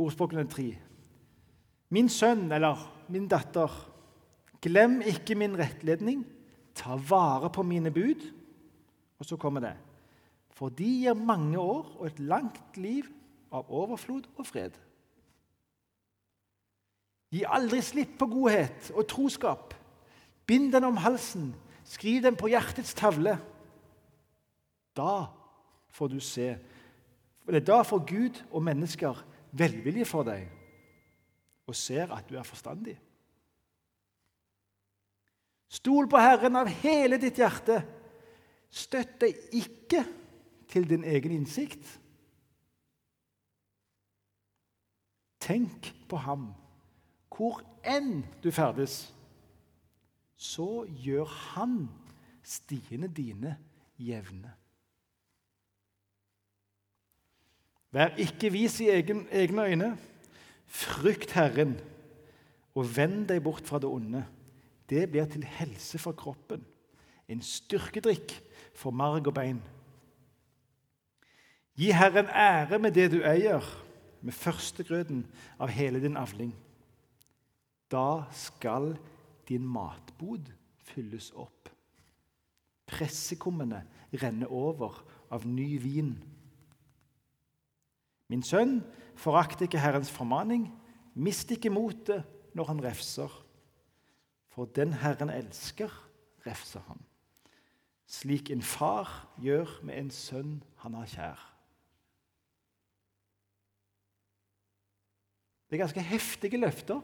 Ordspråkene 0.00 0.46
tre. 0.48 0.70
Min 1.92 2.08
sønn 2.12 2.48
eller 2.52 2.80
min 3.12 3.28
datter, 3.30 3.70
glem 4.64 4.98
ikke 5.06 5.36
min 5.38 5.56
rettledning. 5.58 6.24
Ta 6.76 6.96
vare 6.96 7.52
på 7.52 7.64
mine 7.64 7.92
bud. 7.92 8.24
Og 9.16 9.28
så 9.28 9.38
kommer 9.40 9.64
det. 9.64 9.76
For 10.56 10.72
de 10.72 10.88
gir 11.02 11.16
mange 11.16 11.60
år 11.60 11.92
og 11.98 12.08
et 12.08 12.20
langt 12.20 12.76
liv 12.80 13.08
av 13.52 13.68
overflod 13.72 14.28
og 14.36 14.48
fred. 14.48 14.76
Gi 17.36 17.44
aldri 17.44 17.82
slipp 17.84 18.16
på 18.20 18.30
godhet 18.32 18.90
og 18.96 19.04
troskap. 19.10 19.74
Bind 20.48 20.70
den 20.72 20.86
om 20.88 20.96
halsen, 21.02 21.50
skriv 21.84 22.22
den 22.24 22.38
på 22.38 22.48
hjertets 22.48 22.94
tavle. 22.96 23.36
Da 24.96 25.26
får 25.92 26.08
du 26.14 26.20
se 26.24 26.54
eller 27.46 27.60
Da 27.60 27.82
får 27.86 28.04
Gud 28.06 28.38
og 28.50 28.62
mennesker 28.66 29.18
velvilje 29.56 30.06
for 30.08 30.26
deg 30.26 30.48
og 31.66 31.76
ser 31.78 32.10
at 32.14 32.26
du 32.28 32.36
er 32.38 32.46
forstandig. 32.46 32.96
Stol 35.70 36.06
på 36.10 36.18
Herren 36.22 36.58
av 36.58 36.70
hele 36.82 37.18
ditt 37.18 37.38
hjerte. 37.38 37.80
Støtt 38.70 39.16
deg 39.22 39.38
ikke 39.54 40.04
til 40.70 40.86
din 40.90 41.06
egen 41.06 41.34
innsikt. 41.40 41.86
Tenk 45.42 45.90
på 46.10 46.18
ham 46.22 46.48
hvor 47.36 47.60
enn 47.84 48.24
du 48.42 48.50
ferdes, 48.54 49.12
så 50.36 50.84
gjør 50.88 51.28
han 51.52 51.86
stiene 52.44 53.08
dine 53.12 53.56
jevne. 54.00 54.52
Vær 57.92 58.16
ikke 58.20 58.50
vis 58.52 58.80
i 58.84 58.90
egen, 58.92 59.24
egne 59.32 59.64
øyne. 59.64 59.90
Frykt 60.66 61.32
Herren, 61.36 61.76
og 62.74 62.88
vend 62.96 63.28
deg 63.30 63.40
bort 63.44 63.64
fra 63.68 63.78
det 63.80 63.88
onde. 63.88 64.24
Det 64.90 65.06
blir 65.10 65.28
til 65.30 65.46
helse 65.46 65.98
for 65.98 66.12
kroppen, 66.12 66.64
en 67.28 67.40
styrkedrikk 67.42 68.34
for 68.76 68.94
marg 68.94 69.30
og 69.30 69.34
bein. 69.38 69.62
Gi 71.76 71.90
Herren 71.92 72.28
ære 72.28 72.78
med 72.78 72.94
det 72.96 73.10
du 73.12 73.20
eier, 73.22 73.64
med 74.20 74.34
førstegrøden 74.34 75.24
av 75.60 75.70
hele 75.70 76.00
din 76.02 76.16
avling. 76.18 76.52
Da 77.92 78.26
skal 78.34 78.96
din 79.48 79.66
matbod 79.66 80.50
fylles 80.82 81.30
opp. 81.38 81.70
Pressekummene 82.86 83.82
renner 84.22 84.50
over 84.52 85.02
av 85.30 85.46
ny 85.46 85.76
vin. 85.82 86.14
Min 88.30 88.42
sønn, 88.42 88.80
forakt 89.18 89.62
ikke 89.62 89.80
Herrens 89.82 90.10
formaning. 90.10 90.68
Mist 91.14 91.50
ikke 91.54 91.70
motet 91.70 92.26
når 92.56 92.72
han 92.72 92.82
refser. 92.84 93.32
For 94.50 94.70
den 94.76 94.94
Herren 95.02 95.30
elsker, 95.30 95.92
refser 96.46 96.82
han. 96.88 97.02
Slik 98.06 98.50
en 98.54 98.62
far 98.62 99.10
gjør 99.42 99.80
med 99.86 99.98
en 99.98 100.10
sønn 100.14 100.56
han 100.82 100.94
har 100.94 101.10
kjær. 101.10 101.42
Det 105.66 105.74
er 105.74 105.82
ganske 105.82 106.06
heftige 106.06 106.60
løfter. 106.62 107.02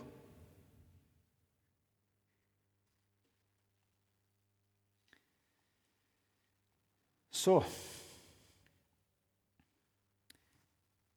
Så 7.42 7.58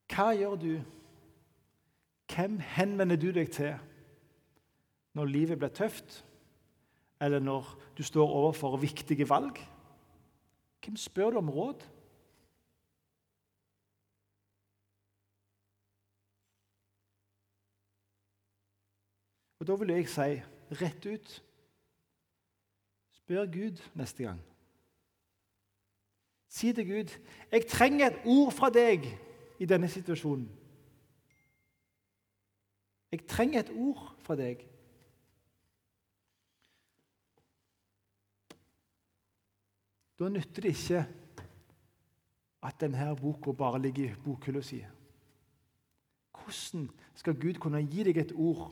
Hva 0.09 0.31
gjør 0.33 0.55
du? 0.55 0.71
Hvem 2.31 2.55
henvender 2.59 3.19
du 3.19 3.27
deg 3.35 3.51
til 3.53 3.75
når 5.15 5.29
livet 5.31 5.59
blir 5.59 5.73
tøft, 5.75 6.23
eller 7.21 7.39
når 7.39 7.67
du 7.97 8.01
står 8.03 8.31
overfor 8.39 8.77
viktige 8.81 9.27
valg? 9.29 9.59
Hvem 10.83 10.97
spør 10.97 11.35
du 11.35 11.37
om 11.37 11.49
råd? 11.49 11.85
Og 19.59 19.67
Da 19.67 19.75
vil 19.75 19.93
jeg 19.93 20.09
si 20.09 20.41
rett 20.81 21.05
ut 21.05 21.37
Spør 23.21 23.45
Gud 23.45 23.81
neste 23.97 24.23
gang. 24.23 24.41
Si 26.55 26.71
til 26.73 26.87
Gud 26.87 27.11
jeg 27.51 27.67
trenger 27.67 28.07
et 28.07 28.21
ord 28.25 28.51
fra 28.55 28.69
deg 28.71 29.03
i 29.59 29.67
denne 29.67 29.89
situasjonen. 29.91 30.47
Jeg 33.11 33.27
trenger 33.27 33.59
et 33.59 33.71
ord 33.75 34.05
fra 34.23 34.37
deg. 34.39 34.63
Da 40.19 40.29
nytter 40.31 40.63
det 40.63 40.71
ikke 40.71 41.03
at 42.65 42.79
denne 42.79 43.09
boka 43.19 43.51
bare 43.51 43.81
ligger 43.81 44.13
i 44.13 44.23
bokhylla 44.23 44.63
si. 44.63 44.79
Hvordan 46.39 46.87
skal 47.15 47.39
Gud 47.39 47.59
kunne 47.59 47.83
gi 47.83 48.07
deg 48.07 48.17
et 48.17 48.33
ord 48.35 48.71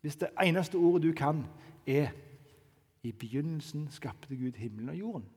hvis 0.00 0.20
det 0.20 0.28
eneste 0.40 0.76
ordet 0.76 1.08
du 1.08 1.12
kan, 1.16 1.42
er 1.86 2.12
i 3.02 3.12
begynnelsen 3.12 3.88
skapte 3.90 4.36
Gud 4.36 4.60
himmelen 4.60 4.88
og 4.88 4.96
jorden? 4.96 5.28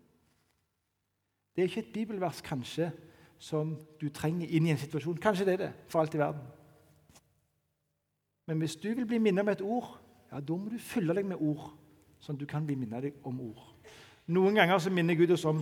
Det 1.56 1.62
er 1.62 1.70
ikke 1.70 1.84
et 1.84 1.94
bibelvers 1.94 2.42
kanskje 2.46 2.92
som 3.42 3.74
du 4.02 4.08
trenger 4.14 4.48
inn 4.48 4.68
i 4.68 4.74
en 4.74 4.80
situasjon. 4.80 5.18
Kanskje 5.22 5.48
det 5.48 5.54
er 5.54 5.64
det 5.66 5.72
for 5.90 6.02
alt 6.02 6.16
i 6.16 6.22
verden. 6.22 6.44
Men 8.48 8.62
hvis 8.62 8.76
du 8.76 8.90
vil 8.94 9.08
bli 9.08 9.18
minnet 9.18 9.42
om 9.42 9.50
et 9.50 9.62
ord, 9.62 9.96
ja, 10.32 10.40
da 10.40 10.56
må 10.56 10.70
du 10.70 10.80
fylle 10.80 11.16
deg 11.18 11.28
med 11.28 11.42
ord, 11.42 11.72
sånn 12.22 12.38
at 12.38 12.44
du 12.44 12.48
kan 12.50 12.66
bli 12.68 12.78
minnet 12.78 13.26
om 13.28 13.40
ord. 13.44 13.66
Noen 14.32 14.56
ganger 14.56 14.80
så 14.80 14.94
minner 14.94 15.18
Gud 15.18 15.34
oss 15.34 15.46
om 15.50 15.60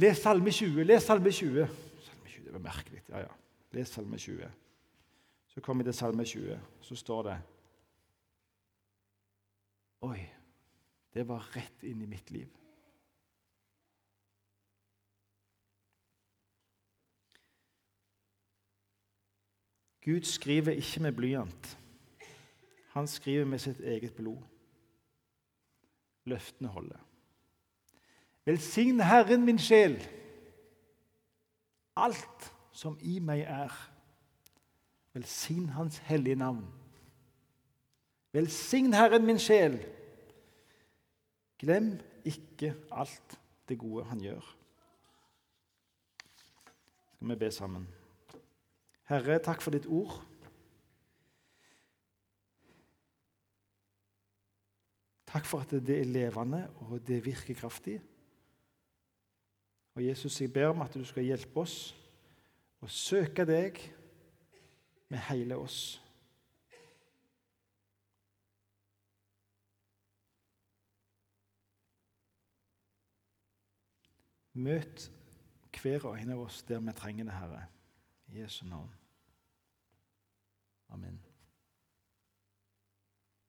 Les 0.00 0.18
Salme 0.18 0.50
20. 0.50 0.82
Les 0.88 1.04
Salme 1.04 1.30
20. 1.30 1.68
Salme 2.06 2.28
20, 2.32 2.44
Det 2.46 2.52
var 2.54 2.64
merkelig. 2.64 3.02
Ja, 3.08 3.26
ja. 3.26 3.32
Les 3.76 3.92
Salme 3.92 4.18
20. 4.18 4.48
Så 5.52 5.60
kommer 5.60 5.84
vi 5.84 5.90
til 5.90 5.98
Salme 5.98 6.24
20. 6.24 6.58
Så 6.80 6.96
står 6.96 7.22
det 7.28 7.38
Oi, 10.02 10.18
det 11.14 11.22
var 11.28 11.44
rett 11.54 11.84
inn 11.86 12.00
i 12.02 12.08
mitt 12.10 12.30
liv. 12.34 12.48
Gud 20.04 20.22
skriver 20.22 20.72
ikke 20.72 21.02
med 21.02 21.12
blyant. 21.12 21.78
Han 22.92 23.06
skriver 23.06 23.44
med 23.44 23.58
sitt 23.58 23.80
eget 23.80 24.14
blod. 24.14 24.42
Løftene 26.24 26.68
holder. 26.68 26.98
Velsign 28.44 29.00
Herren 29.00 29.44
min 29.44 29.58
sjel, 29.58 29.96
alt 31.96 32.52
som 32.72 32.98
i 33.00 33.18
meg 33.22 33.44
er. 33.46 33.74
Velsign 35.14 35.68
Hans 35.76 35.98
hellige 35.98 36.36
navn. 36.36 36.66
Velsign 38.32 38.92
Herren 38.92 39.26
min 39.26 39.38
sjel. 39.38 39.78
Glem 41.58 41.94
ikke 42.24 42.74
alt 42.90 43.38
det 43.68 43.78
gode 43.78 44.04
han 44.04 44.20
gjør. 44.20 44.54
Skal 47.14 47.28
vi 47.28 47.34
be 47.36 47.50
sammen? 47.50 47.86
Herre, 49.12 49.36
takk 49.44 49.60
for 49.60 49.74
ditt 49.74 49.84
ord. 49.92 50.14
Takk 55.28 55.44
for 55.44 55.60
at 55.60 55.74
det 55.84 55.98
er 55.98 56.08
levende 56.08 56.62
og 56.86 57.02
det 57.06 57.18
virker 57.24 57.54
kraftig. 57.54 57.98
Og 59.94 60.06
Jesus, 60.06 60.40
jeg 60.40 60.52
ber 60.52 60.66
om 60.72 60.80
at 60.80 60.94
du 60.94 61.04
skal 61.04 61.28
hjelpe 61.28 61.60
oss 61.60 61.92
å 62.80 62.88
søke 62.88 63.44
deg 63.44 63.76
med 65.12 65.20
hele 65.28 65.60
oss. 65.60 66.00
Møt 74.56 75.10
hver 75.82 76.08
og 76.08 76.16
en 76.16 76.32
av 76.32 76.46
oss 76.46 76.64
der 76.64 76.80
vi 76.80 76.96
trenger 76.96 77.28
det, 77.28 77.36
Herre. 77.36 77.62
I 78.32 78.40
Jesu 78.40 78.64
navn. 78.64 79.01
Amen. 80.92 81.31